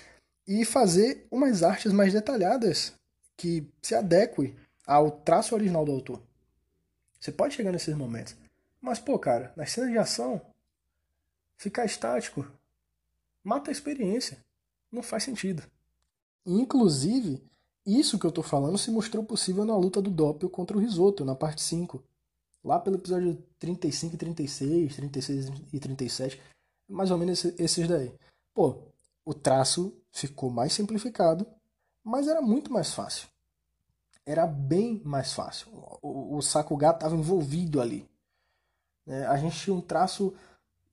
e 0.46 0.64
fazer 0.64 1.26
umas 1.30 1.62
artes 1.62 1.92
mais 1.92 2.12
detalhadas 2.12 2.92
que 3.36 3.66
se 3.80 3.94
adequem 3.94 4.56
ao 4.86 5.10
traço 5.10 5.54
original 5.54 5.84
do 5.84 5.92
autor. 5.92 6.20
Você 7.20 7.30
pode 7.30 7.54
chegar 7.54 7.70
nesses 7.70 7.94
momentos. 7.94 8.34
Mas, 8.80 8.98
pô, 8.98 9.18
cara, 9.18 9.52
nas 9.54 9.70
cenas 9.70 9.90
de 9.90 9.98
ação, 9.98 10.40
ficar 11.56 11.84
estático 11.84 12.50
mata 13.44 13.70
a 13.70 13.72
experiência. 13.72 14.38
Não 14.90 15.02
faz 15.02 15.24
sentido. 15.24 15.62
Inclusive, 16.46 17.42
isso 17.84 18.18
que 18.18 18.26
eu 18.26 18.32
tô 18.32 18.42
falando 18.42 18.78
se 18.78 18.90
mostrou 18.90 19.22
possível 19.22 19.64
na 19.64 19.76
luta 19.76 20.00
do 20.00 20.10
Doppel 20.10 20.48
contra 20.48 20.76
o 20.76 20.80
Risoto, 20.80 21.24
na 21.24 21.34
parte 21.34 21.62
5. 21.62 22.02
Lá 22.64 22.78
pelo 22.78 22.96
episódio 22.96 23.42
35 23.58 24.14
e 24.14 24.18
36, 24.18 24.96
36 24.96 25.52
e 25.72 25.80
37, 25.80 26.40
mais 26.88 27.10
ou 27.10 27.18
menos 27.18 27.44
esses 27.44 27.88
daí. 27.88 28.12
Pô, 28.54 28.78
o 29.24 29.32
traço 29.32 29.94
ficou 30.12 30.50
mais 30.50 30.72
simplificado, 30.72 31.46
mas 32.02 32.28
era 32.28 32.42
muito 32.42 32.72
mais 32.72 32.92
fácil. 32.92 33.28
Era 34.30 34.46
bem 34.46 35.02
mais 35.04 35.32
fácil. 35.32 35.68
O, 36.00 36.36
o 36.36 36.40
Sakuga 36.40 36.90
estava 36.90 37.16
envolvido 37.16 37.80
ali. 37.80 38.08
É, 39.04 39.26
a 39.26 39.36
gente 39.36 39.58
tinha 39.58 39.74
um 39.74 39.80
traço 39.80 40.32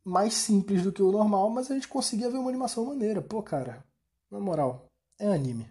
mais 0.03 0.33
simples 0.33 0.81
do 0.81 0.91
que 0.91 1.03
o 1.03 1.11
normal, 1.11 1.47
mas 1.51 1.69
a 1.69 1.75
gente 1.75 1.87
conseguia 1.87 2.31
ver 2.31 2.39
uma 2.39 2.49
animação 2.49 2.83
maneira. 2.83 3.21
Pô, 3.21 3.43
cara, 3.43 3.85
na 4.31 4.39
moral, 4.39 4.87
é 5.19 5.27
anime. 5.27 5.69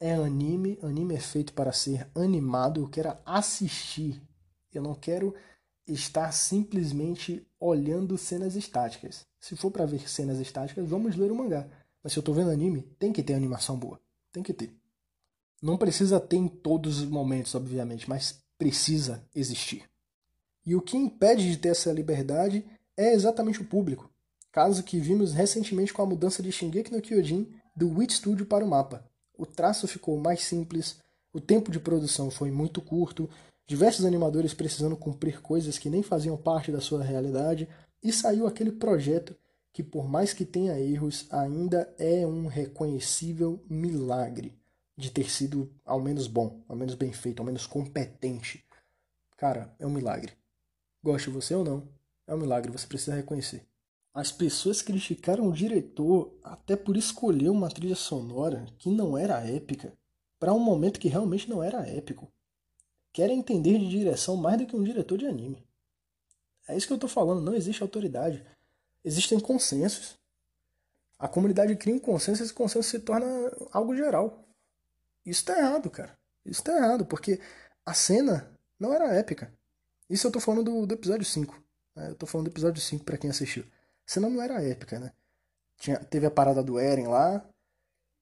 É 0.00 0.14
anime, 0.14 0.80
anime 0.82 1.14
é 1.14 1.20
feito 1.20 1.52
para 1.52 1.70
ser 1.70 2.10
animado, 2.12 2.80
eu 2.80 2.88
quero 2.88 3.16
assistir. 3.24 4.20
Eu 4.72 4.82
não 4.82 4.96
quero 4.96 5.32
estar 5.86 6.32
simplesmente 6.32 7.46
olhando 7.60 8.18
cenas 8.18 8.56
estáticas. 8.56 9.24
Se 9.38 9.54
for 9.54 9.70
para 9.70 9.86
ver 9.86 10.10
cenas 10.10 10.40
estáticas, 10.40 10.88
vamos 10.88 11.14
ler 11.14 11.30
o 11.30 11.36
mangá. 11.36 11.68
Mas 12.02 12.14
se 12.14 12.18
eu 12.18 12.22
tô 12.22 12.32
vendo 12.32 12.50
anime, 12.50 12.82
tem 12.98 13.12
que 13.12 13.22
ter 13.22 13.34
animação 13.34 13.78
boa. 13.78 14.00
Tem 14.32 14.42
que 14.42 14.52
ter. 14.52 14.79
Não 15.62 15.76
precisa 15.76 16.18
ter 16.18 16.36
em 16.36 16.48
todos 16.48 17.00
os 17.00 17.06
momentos, 17.06 17.54
obviamente, 17.54 18.08
mas 18.08 18.42
precisa 18.56 19.22
existir. 19.34 19.84
E 20.64 20.74
o 20.74 20.80
que 20.80 20.96
impede 20.96 21.50
de 21.50 21.58
ter 21.58 21.68
essa 21.68 21.92
liberdade 21.92 22.64
é 22.96 23.12
exatamente 23.12 23.60
o 23.60 23.66
público. 23.66 24.10
Caso 24.50 24.82
que 24.82 24.98
vimos 24.98 25.34
recentemente 25.34 25.92
com 25.92 26.00
a 26.00 26.06
mudança 26.06 26.42
de 26.42 26.50
Shingeki 26.50 26.92
no 26.92 27.02
Kyojin 27.02 27.46
do 27.76 27.90
Wit 27.90 28.14
Studio 28.14 28.46
para 28.46 28.64
o 28.64 28.68
mapa. 28.68 29.04
O 29.36 29.44
traço 29.44 29.86
ficou 29.86 30.18
mais 30.18 30.42
simples, 30.42 30.98
o 31.30 31.40
tempo 31.40 31.70
de 31.70 31.78
produção 31.78 32.30
foi 32.30 32.50
muito 32.50 32.80
curto, 32.80 33.28
diversos 33.66 34.06
animadores 34.06 34.54
precisando 34.54 34.96
cumprir 34.96 35.42
coisas 35.42 35.78
que 35.78 35.90
nem 35.90 36.02
faziam 36.02 36.38
parte 36.38 36.72
da 36.72 36.80
sua 36.80 37.02
realidade, 37.02 37.68
e 38.02 38.10
saiu 38.12 38.46
aquele 38.46 38.72
projeto 38.72 39.36
que, 39.72 39.82
por 39.82 40.08
mais 40.08 40.32
que 40.32 40.44
tenha 40.46 40.80
erros, 40.80 41.26
ainda 41.30 41.94
é 41.98 42.26
um 42.26 42.46
reconhecível 42.46 43.62
milagre 43.68 44.59
de 45.00 45.10
ter 45.10 45.30
sido 45.30 45.72
ao 45.84 46.00
menos 46.00 46.26
bom, 46.26 46.62
ao 46.68 46.76
menos 46.76 46.94
bem 46.94 47.12
feito, 47.12 47.40
ao 47.40 47.46
menos 47.46 47.66
competente. 47.66 48.64
Cara, 49.36 49.74
é 49.78 49.86
um 49.86 49.90
milagre. 49.90 50.32
Goste 51.02 51.30
você 51.30 51.54
ou 51.54 51.64
não, 51.64 51.88
é 52.26 52.34
um 52.34 52.38
milagre, 52.38 52.70
você 52.70 52.86
precisa 52.86 53.16
reconhecer. 53.16 53.66
As 54.12 54.30
pessoas 54.30 54.82
criticaram 54.82 55.48
o 55.48 55.52
diretor 55.52 56.36
até 56.42 56.76
por 56.76 56.96
escolher 56.96 57.48
uma 57.48 57.70
trilha 57.70 57.94
sonora 57.94 58.66
que 58.78 58.90
não 58.90 59.16
era 59.16 59.46
épica 59.46 59.92
para 60.38 60.52
um 60.52 60.58
momento 60.58 60.98
que 60.98 61.08
realmente 61.08 61.48
não 61.48 61.62
era 61.62 61.86
épico. 61.88 62.30
Querem 63.12 63.38
entender 63.38 63.78
de 63.78 63.88
direção 63.88 64.36
mais 64.36 64.58
do 64.58 64.66
que 64.66 64.74
um 64.74 64.82
diretor 64.82 65.18
de 65.18 65.26
anime. 65.26 65.66
É 66.66 66.76
isso 66.76 66.86
que 66.86 66.92
eu 66.92 66.96
estou 66.96 67.10
falando, 67.10 67.40
não 67.40 67.54
existe 67.54 67.82
autoridade. 67.82 68.44
Existem 69.04 69.38
consensos. 69.38 70.18
A 71.18 71.28
comunidade 71.28 71.76
cria 71.76 71.94
um 71.94 71.98
consenso 71.98 72.42
e 72.42 72.44
esse 72.44 72.54
consenso 72.54 72.88
se 72.88 72.98
torna 73.00 73.26
algo 73.72 73.94
geral. 73.94 74.44
Isso 75.24 75.44
tá 75.44 75.58
errado, 75.58 75.90
cara. 75.90 76.18
Isso 76.44 76.62
tá 76.62 76.76
errado, 76.76 77.04
porque 77.04 77.40
a 77.84 77.94
cena 77.94 78.50
não 78.78 78.92
era 78.92 79.14
épica. 79.14 79.52
Isso 80.08 80.26
eu 80.26 80.32
tô 80.32 80.40
falando 80.40 80.64
do, 80.64 80.86
do 80.86 80.94
episódio 80.94 81.24
5. 81.24 81.62
Né? 81.94 82.10
Eu 82.10 82.14
tô 82.14 82.26
falando 82.26 82.46
do 82.46 82.52
episódio 82.52 82.80
5 82.80 83.04
para 83.04 83.18
quem 83.18 83.30
assistiu. 83.30 83.64
A 83.64 84.12
cena 84.12 84.28
não 84.28 84.42
era 84.42 84.62
épica, 84.62 84.98
né? 84.98 85.12
Tinha, 85.76 85.98
teve 85.98 86.26
a 86.26 86.30
parada 86.30 86.62
do 86.62 86.78
Eren 86.78 87.06
lá, 87.06 87.48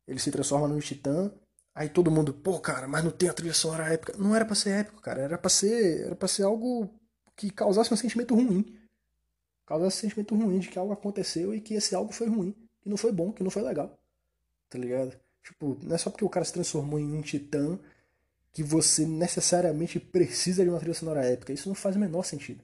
ele 0.07 0.19
se 0.19 0.31
transforma 0.31 0.69
no 0.69 0.81
Titã, 0.81 1.33
aí 1.75 1.89
todo 1.89 2.11
mundo, 2.11 2.33
pô, 2.33 2.61
cara, 2.61 2.87
mas 2.87 3.03
não 3.03 3.11
tem 3.11 3.29
a 3.29 3.35
trilha 3.35 3.55
sonora 3.55 3.93
épica. 3.93 4.17
Não 4.17 4.35
era 4.35 4.45
para 4.45 4.55
ser 4.55 4.71
épico, 4.71 5.01
cara, 5.01 5.23
era 5.23 5.39
para 5.39 5.51
ser, 5.51 6.03
era 6.07 6.17
para 6.17 6.29
ser 6.29 6.45
algo 6.45 6.89
que 7.35 7.51
causasse 7.51 7.93
um 7.93 7.97
sentimento 7.97 8.35
ruim. 8.35 8.79
Causasse 9.67 9.99
um 9.99 10.01
sentimento 10.01 10.35
ruim 10.35 10.59
de 10.59 10.69
que 10.69 10.79
algo 10.79 10.93
aconteceu 10.93 11.55
e 11.55 11.61
que 11.61 11.75
esse 11.75 11.95
algo 11.95 12.13
foi 12.13 12.29
ruim, 12.29 12.53
que 12.81 12.89
não 12.89 12.97
foi 12.97 13.13
bom, 13.13 13.33
que 13.33 13.43
não 13.43 13.51
foi 13.51 13.63
legal. 13.63 13.99
Tá 14.69 14.79
ligado? 14.79 15.19
Tipo, 15.49 15.79
não 15.83 15.95
é 15.95 15.99
só 15.99 16.11
porque 16.11 16.27
o 16.27 16.29
cara 16.29 16.45
se 16.45 16.53
transformou 16.53 17.01
em 17.01 17.11
um 17.11 17.23
titã 17.23 17.79
que 18.53 18.63
você 18.63 19.07
necessariamente 19.07 19.99
precisa 19.99 20.63
de 20.63 20.69
uma 20.69 20.79
trilha 20.79 20.93
sonora 20.93 21.25
épica. 21.25 21.55
Isso 21.55 21.69
não 21.69 21.75
faz 21.75 21.97
o 21.97 21.99
menor 21.99 22.23
sentido. 22.23 22.63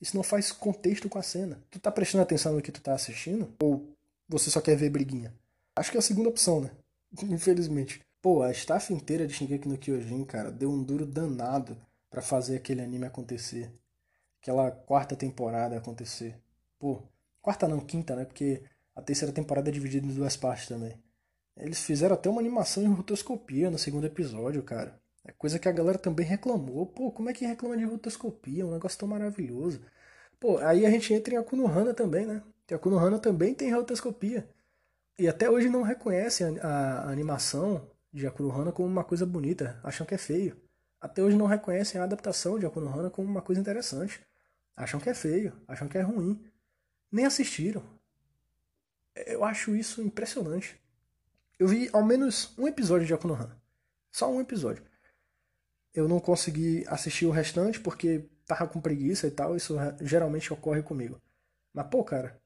Isso 0.00 0.16
não 0.16 0.24
faz 0.24 0.50
contexto 0.50 1.08
com 1.08 1.16
a 1.16 1.22
cena. 1.22 1.62
Tu 1.70 1.78
tá 1.78 1.92
prestando 1.92 2.22
atenção 2.22 2.52
no 2.52 2.60
que 2.60 2.72
tu 2.72 2.80
tá 2.80 2.92
assistindo? 2.92 3.54
Ou 3.62 3.88
você 4.28 4.50
só 4.50 4.60
quer 4.60 4.76
ver 4.76 4.90
briguinha? 4.90 5.32
Acho 5.76 5.92
que 5.92 5.96
é 5.96 6.00
a 6.00 6.02
segunda 6.02 6.28
opção, 6.28 6.60
né? 6.60 6.72
Infelizmente. 7.22 8.00
Pô, 8.20 8.42
a 8.42 8.50
staff 8.50 8.92
inteira 8.92 9.28
de 9.28 9.32
Shingeki 9.32 9.68
no 9.68 9.78
Kyojin, 9.78 10.24
cara, 10.24 10.50
deu 10.50 10.72
um 10.72 10.82
duro 10.82 11.06
danado 11.06 11.76
para 12.10 12.20
fazer 12.20 12.56
aquele 12.56 12.82
anime 12.82 13.06
acontecer. 13.06 13.70
Aquela 14.42 14.72
quarta 14.72 15.14
temporada 15.14 15.76
acontecer. 15.76 16.36
Pô, 16.80 17.00
quarta 17.40 17.68
não, 17.68 17.78
quinta, 17.78 18.16
né? 18.16 18.24
Porque 18.24 18.60
a 18.96 19.00
terceira 19.00 19.32
temporada 19.32 19.68
é 19.68 19.72
dividida 19.72 20.04
em 20.04 20.12
duas 20.12 20.36
partes 20.36 20.66
também. 20.66 20.98
Eles 21.56 21.80
fizeram 21.82 22.14
até 22.14 22.28
uma 22.28 22.40
animação 22.40 22.82
em 22.82 22.92
rotoscopia 22.92 23.70
no 23.70 23.78
segundo 23.78 24.06
episódio, 24.06 24.62
cara. 24.62 25.00
É 25.24 25.32
coisa 25.32 25.58
que 25.58 25.68
a 25.68 25.72
galera 25.72 25.98
também 25.98 26.26
reclamou. 26.26 26.86
Pô, 26.86 27.10
como 27.10 27.30
é 27.30 27.32
que 27.32 27.46
reclama 27.46 27.76
de 27.76 27.84
rotoscopia? 27.84 28.66
Um 28.66 28.72
negócio 28.72 28.98
tão 28.98 29.08
maravilhoso. 29.08 29.80
Pô, 30.38 30.58
aí 30.58 30.84
a 30.84 30.90
gente 30.90 31.14
entra 31.14 31.34
em 31.34 31.36
Akunohana 31.38 31.94
também, 31.94 32.26
né? 32.26 32.42
Que 32.66 32.74
Akunohana 32.74 33.18
também 33.18 33.54
tem 33.54 33.72
rotoscopia. 33.72 34.48
E 35.18 35.28
até 35.28 35.48
hoje 35.48 35.68
não 35.68 35.82
reconhece 35.82 36.44
a, 36.44 36.68
a 37.04 37.10
animação 37.10 37.88
de 38.12 38.26
Akunohana 38.26 38.72
como 38.72 38.88
uma 38.88 39.04
coisa 39.04 39.24
bonita. 39.24 39.80
Acham 39.82 40.06
que 40.06 40.14
é 40.14 40.18
feio. 40.18 40.60
Até 41.00 41.22
hoje 41.22 41.36
não 41.36 41.46
reconhecem 41.46 42.00
a 42.00 42.04
adaptação 42.04 42.58
de 42.58 42.66
Akunohana 42.66 43.10
como 43.10 43.28
uma 43.28 43.42
coisa 43.42 43.60
interessante. 43.60 44.20
Acham 44.76 45.00
que 45.00 45.08
é 45.08 45.14
feio. 45.14 45.52
Acham 45.68 45.88
que 45.88 45.98
é 45.98 46.02
ruim. 46.02 46.42
Nem 47.10 47.26
assistiram. 47.26 47.82
Eu 49.14 49.44
acho 49.44 49.74
isso 49.76 50.02
impressionante. 50.02 50.80
Eu 51.58 51.68
vi 51.68 51.88
ao 51.92 52.04
menos 52.04 52.52
um 52.58 52.66
episódio 52.66 53.06
de 53.06 53.14
Akunohana. 53.14 53.60
Só 54.12 54.30
um 54.30 54.40
episódio. 54.40 54.84
Eu 55.92 56.08
não 56.08 56.18
consegui 56.18 56.84
assistir 56.88 57.26
o 57.26 57.30
restante 57.30 57.78
porque 57.78 58.28
tava 58.46 58.66
com 58.66 58.80
preguiça 58.80 59.26
e 59.26 59.30
tal. 59.30 59.56
Isso 59.56 59.76
geralmente 60.00 60.52
ocorre 60.52 60.82
comigo. 60.82 61.20
Mas, 61.72 61.86
pô, 61.86 62.02
cara, 62.04 62.40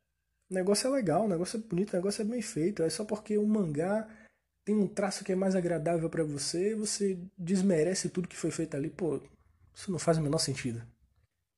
o 0.51 0.55
negócio 0.55 0.89
é 0.89 0.91
legal, 0.91 1.25
o 1.25 1.29
negócio 1.29 1.59
é 1.59 1.61
bonito, 1.61 1.93
o 1.93 1.97
negócio 1.97 2.23
é 2.23 2.25
bem 2.25 2.43
feito. 2.43 2.83
É 2.83 2.91
só 2.91 3.05
porque 3.05 3.39
o 3.39 3.47
mangá 3.47 4.09
tem 4.65 4.77
um 4.77 4.87
traço 4.87 5.25
que 5.25 5.33
é 5.33 5.37
mais 5.37 5.57
agradável 5.57 6.11
para 6.11 6.25
você, 6.25 6.75
você 6.75 7.19
desmerece 7.37 8.11
tudo 8.11 8.29
que 8.29 8.37
foi 8.37 8.51
feito 8.51 8.77
ali. 8.77 8.91
Pô, 8.91 9.23
isso 9.75 9.91
não 9.91 9.99
faz 9.99 10.19
o 10.19 10.23
menor 10.23 10.39
sentido. 10.39 10.83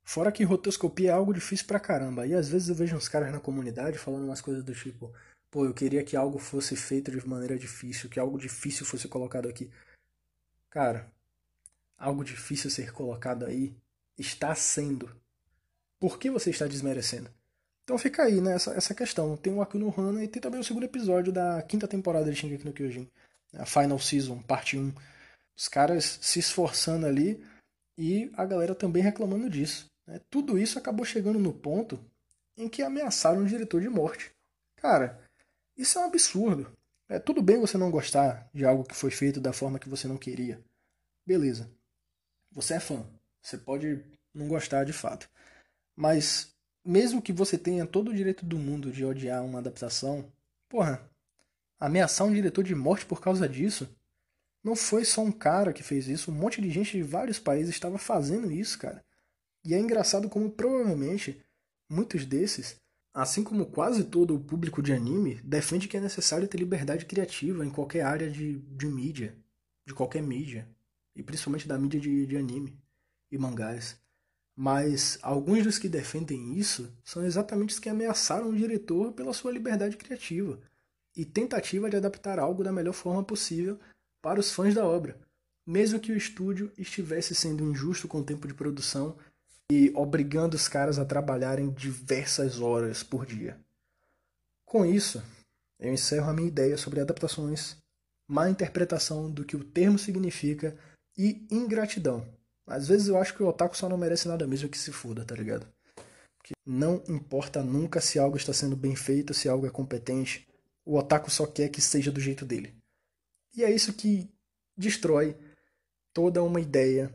Fora 0.05 0.33
que 0.33 0.45
rotoscopia 0.45 1.11
é 1.11 1.13
algo 1.13 1.35
difícil 1.35 1.67
pra 1.67 1.81
caramba. 1.81 2.27
E 2.27 2.35
às 2.35 2.49
vezes 2.49 2.69
eu 2.69 2.75
vejo 2.75 2.97
uns 2.97 3.09
caras 3.09 3.33
na 3.33 3.41
comunidade 3.41 3.99
falando 3.99 4.25
umas 4.25 4.41
coisas 4.41 4.63
do 4.63 4.75
tipo: 4.75 5.13
pô, 5.51 5.65
eu 5.65 5.75
queria 5.75 6.05
que 6.05 6.17
algo 6.17 6.39
fosse 6.39 6.77
feito 6.77 7.11
de 7.11 7.27
maneira 7.27 7.59
difícil, 7.59 8.09
que 8.09 8.21
algo 8.21 8.39
difícil 8.39 8.87
fosse 8.87 9.09
colocado 9.09 9.49
aqui. 9.49 9.71
Cara, 10.71 11.11
algo 11.99 12.25
difícil 12.25 12.71
ser 12.71 12.93
colocado 12.93 13.45
aí 13.45 13.75
está 14.17 14.55
sendo. 14.55 15.11
Por 15.99 16.19
que 16.19 16.31
você 16.31 16.51
está 16.51 16.67
desmerecendo? 16.67 17.31
Então 17.85 17.99
fica 17.99 18.23
aí, 18.23 18.41
né, 18.41 18.55
essa, 18.55 18.73
essa 18.73 18.95
questão. 18.95 19.37
Tem 19.37 19.53
o 19.53 19.61
Akino 19.61 19.93
Hana 19.97 20.23
e 20.23 20.29
tem 20.29 20.41
também 20.41 20.61
o 20.61 20.65
segundo 20.65 20.85
episódio 20.85 21.33
da 21.33 21.61
quinta 21.63 21.89
temporada 21.89 22.31
de 22.31 22.37
Shingeki 22.37 22.65
no 22.65 22.73
Kyojin. 22.73 23.11
A 23.55 23.67
Final 23.67 23.99
Season, 23.99 24.41
parte 24.43 24.79
1. 24.79 24.95
Os 25.57 25.69
caras 25.69 26.19
se 26.23 26.39
esforçando 26.39 27.05
ali 27.05 27.45
e 27.99 28.31
a 28.35 28.45
galera 28.47 28.75
também 28.75 29.03
reclamando 29.03 29.51
disso. 29.51 29.87
Né? 30.07 30.21
Tudo 30.31 30.57
isso 30.57 30.79
acabou 30.79 31.05
chegando 31.05 31.39
no 31.39 31.53
ponto 31.53 31.99
em 32.57 32.69
que 32.69 32.83
ameaçaram 32.83 33.43
o 33.43 33.47
diretor 33.47 33.81
de 33.81 33.89
morte. 33.89 34.31
Cara, 34.77 35.20
isso 35.81 35.99
é 35.99 36.03
um 36.03 36.05
absurdo. 36.05 36.71
É 37.09 37.19
tudo 37.19 37.43
bem 37.43 37.59
você 37.59 37.79
não 37.79 37.91
gostar 37.91 38.49
de 38.53 38.65
algo 38.65 38.85
que 38.85 38.95
foi 38.95 39.11
feito 39.11 39.41
da 39.41 39.53
forma 39.53 39.79
que 39.79 39.89
você 39.89 40.07
não 40.07 40.19
queria. 40.19 40.63
Beleza. 41.27 41.71
Você 42.53 42.75
é 42.75 42.81
fã. 42.81 43.05
Você 43.41 43.57
pode 43.57 44.05
não 44.35 44.47
gostar 44.47 44.85
de 44.85 44.93
fato. 44.93 45.29
Mas 45.97 46.55
mesmo 46.85 47.23
que 47.23 47.33
você 47.33 47.57
tenha 47.57 47.87
todo 47.87 48.11
o 48.11 48.15
direito 48.15 48.45
do 48.45 48.59
mundo 48.59 48.93
de 48.93 49.05
odiar 49.05 49.45
uma 49.45 49.59
adaptação, 49.59 50.31
porra, 50.69 51.11
ameaçar 51.79 52.27
um 52.27 52.33
diretor 52.33 52.63
de 52.63 52.75
morte 52.75 53.07
por 53.07 53.21
causa 53.21 53.49
disso, 53.49 53.89
não 54.63 54.77
foi 54.77 55.05
só 55.05 55.23
um 55.23 55.33
cara 55.33 55.73
que 55.73 55.83
fez 55.83 56.09
isso, 56.09 56.31
um 56.31 56.35
monte 56.35 56.61
de 56.61 56.71
gente 56.71 56.97
de 56.97 57.03
vários 57.03 57.39
países 57.39 57.75
estava 57.75 57.97
fazendo 57.97 58.53
isso, 58.53 58.79
cara. 58.79 59.03
E 59.65 59.75
é 59.75 59.79
engraçado 59.79 60.29
como 60.29 60.51
provavelmente 60.51 61.43
muitos 61.89 62.27
desses 62.27 62.79
assim 63.13 63.43
como 63.43 63.67
quase 63.67 64.05
todo 64.05 64.35
o 64.35 64.41
público 64.41 64.83
de 64.83 64.93
anime, 64.93 65.41
defende 65.43 65.89
que 65.89 65.97
é 65.97 66.01
necessário 66.01 66.49
ter 66.49 66.59
liberdade 66.59 67.07
criativa 67.07 67.65
em 67.65 67.71
qualquer 67.71 68.03
área 68.03 68.31
de, 68.31 68.59
de 68.59 68.87
mídia, 68.87 69.37
de 69.87 69.95
qualquer 69.95 70.23
mídia. 70.23 70.69
e 71.15 71.23
principalmente 71.23 71.67
da 71.67 71.77
mídia 71.77 72.01
de, 72.01 72.27
de 72.27 72.37
anime 72.37 72.79
e 73.31 73.37
mangás. 73.37 74.01
Mas 74.57 75.19
alguns 75.23 75.65
dos 75.65 75.79
que 75.79 75.89
defendem 75.89 76.57
isso 76.57 76.93
são 77.05 77.25
exatamente 77.25 77.71
os 77.71 77.79
que 77.79 77.89
ameaçaram 77.89 78.51
o 78.51 78.57
diretor 78.57 79.13
pela 79.13 79.33
sua 79.33 79.53
liberdade 79.53 79.97
criativa 79.97 80.61
e 81.17 81.25
tentativa 81.25 81.91
de 81.91 81.97
adaptar 81.97 82.39
algo 82.39 82.63
da 82.63 82.73
melhor 82.73 82.93
forma 82.93 83.25
possível 83.25 83.79
para 84.23 84.39
os 84.39 84.53
fãs 84.53 84.75
da 84.75 84.87
obra, 84.87 85.19
mesmo 85.67 85.99
que 85.99 86.13
o 86.13 86.17
estúdio 86.17 86.73
estivesse 86.77 87.35
sendo 87.35 87.65
injusto 87.65 88.07
com 88.07 88.21
o 88.21 88.25
tempo 88.25 88.47
de 88.47 88.55
produção 88.55 89.17
e 89.71 89.93
obrigando 89.95 90.57
os 90.57 90.67
caras 90.67 90.99
a 90.99 91.05
trabalharem 91.05 91.71
diversas 91.71 92.61
horas 92.61 93.03
por 93.03 93.25
dia. 93.25 93.59
Com 94.65 94.85
isso, 94.85 95.23
eu 95.79 95.93
encerro 95.93 96.29
a 96.29 96.33
minha 96.33 96.49
ideia 96.49 96.77
sobre 96.77 97.01
adaptações, 97.01 97.77
má 98.29 98.51
interpretação 98.51 99.31
do 99.31 99.45
que 99.45 99.57
o 99.57 99.65
termo 99.65 99.99
significa 99.99 100.77
e 101.17 101.47
ingratidão. 101.51 102.27
Às 102.67 102.89
vezes 102.89 103.09
eu 103.09 103.17
acho 103.17 103.35
que 103.35 103.43
o 103.43 103.49
otaku 103.49 103.77
só 103.77 103.89
não 103.89 103.97
merece 103.97 104.29
nada 104.29 104.47
mesmo 104.47 104.69
que 104.69 104.79
se 104.79 104.93
foda, 104.93 105.25
tá 105.25 105.35
ligado? 105.35 105.67
Porque 106.37 106.55
não 106.67 107.03
importa 107.09 107.63
nunca 107.63 108.01
se 108.01 108.19
algo 108.19 108.37
está 108.37 108.53
sendo 108.53 108.77
bem 108.77 108.97
feito, 108.97 109.35
se 109.35 109.49
algo 109.49 109.67
é 109.67 109.71
competente. 109.71 110.49
O 110.85 110.97
otaku 110.97 111.31
só 111.31 111.47
quer 111.47 111.69
que 111.69 111.81
seja 111.81 112.11
do 112.11 112.21
jeito 112.21 112.45
dele. 112.45 112.75
E 113.55 113.65
é 113.65 113.71
isso 113.71 113.93
que 113.93 114.29
destrói 114.77 115.37
toda 116.13 116.43
uma 116.43 116.61
ideia 116.61 117.15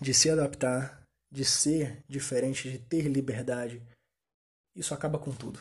de 0.00 0.14
se 0.14 0.30
adaptar, 0.30 1.03
de 1.34 1.44
ser 1.44 1.98
diferente, 2.08 2.70
de 2.70 2.78
ter 2.78 3.08
liberdade. 3.08 3.82
Isso 4.76 4.94
acaba 4.94 5.18
com 5.18 5.32
tudo. 5.32 5.60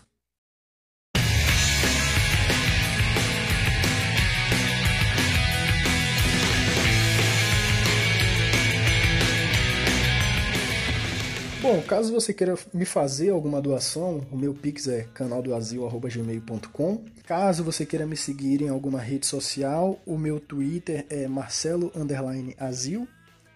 Bom, 11.60 11.82
caso 11.82 12.14
você 12.14 12.32
queira 12.34 12.56
me 12.72 12.86
fazer 12.86 13.32
alguma 13.32 13.60
doação, 13.60 14.28
o 14.32 14.38
meu 14.38 14.54
pix 14.54 14.88
é 14.88 15.08
canaldoazil.gmail.com. 15.12 17.06
Caso 17.26 17.64
você 17.64 17.84
queira 17.84 18.06
me 18.06 18.16
seguir 18.16 18.62
em 18.62 18.70
alguma 18.70 19.00
rede 19.00 19.26
social, 19.26 20.00
o 20.06 20.20
meu 20.20 20.40
Twitter 20.40 21.04
é 21.10 21.28
marcelo_azil. 21.28 23.08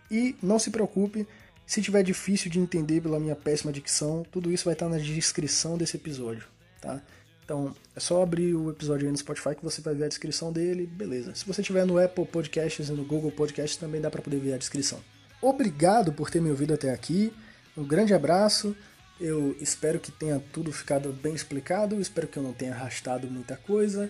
E 0.10 0.36
não 0.42 0.58
se 0.58 0.72
preocupe, 0.72 1.28
se 1.68 1.82
tiver 1.82 2.02
difícil 2.02 2.50
de 2.50 2.60
entender 2.60 3.02
pela 3.02 3.20
minha 3.20 3.36
péssima 3.36 3.74
dicção, 3.74 4.26
tudo 4.32 4.52
isso 4.52 4.64
vai 4.64 4.74
estar 4.74 4.88
na 4.88 4.98
descrição 4.98 5.78
desse 5.78 5.98
episódio, 5.98 6.48
tá? 6.82 7.02
Então, 7.44 7.76
é 7.94 8.00
só 8.00 8.24
abrir 8.24 8.56
o 8.56 8.70
episódio 8.70 9.06
aí 9.06 9.12
no 9.12 9.18
Spotify 9.18 9.54
que 9.54 9.64
você 9.64 9.82
vai 9.82 9.94
ver 9.94 10.06
a 10.06 10.08
descrição 10.08 10.52
dele, 10.52 10.86
beleza. 10.86 11.36
Se 11.36 11.46
você 11.46 11.62
tiver 11.62 11.86
no 11.86 11.98
Apple 11.98 12.26
Podcasts 12.26 12.88
e 12.88 12.92
no 12.92 13.04
Google 13.04 13.32
Podcasts, 13.32 13.78
também 13.78 14.02
dá 14.02 14.10
para 14.10 14.22
poder 14.22 14.40
ver 14.40 14.54
a 14.54 14.58
descrição. 14.58 15.00
Obrigado 15.42 16.12
por 16.12 16.30
ter 16.30 16.42
me 16.42 16.50
ouvido 16.50 16.74
até 16.74 16.92
aqui. 16.92 17.34
Um 17.76 17.86
grande 17.86 18.14
abraço. 18.14 18.76
Eu 19.20 19.56
espero 19.60 20.00
que 20.00 20.12
tenha 20.12 20.42
tudo 20.52 20.72
ficado 20.72 21.12
bem 21.12 21.34
explicado. 21.34 22.00
Espero 22.00 22.28
que 22.28 22.38
eu 22.38 22.44
não 22.44 22.54
tenha 22.54 22.74
arrastado 22.74 23.28
muita 23.28 23.56
coisa. 23.56 24.10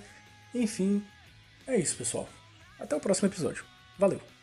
Enfim, 0.53 1.03
é 1.65 1.77
isso, 1.77 1.95
pessoal. 1.95 2.27
Até 2.79 2.95
o 2.95 2.99
próximo 2.99 3.27
episódio. 3.27 3.63
Valeu! 3.99 4.36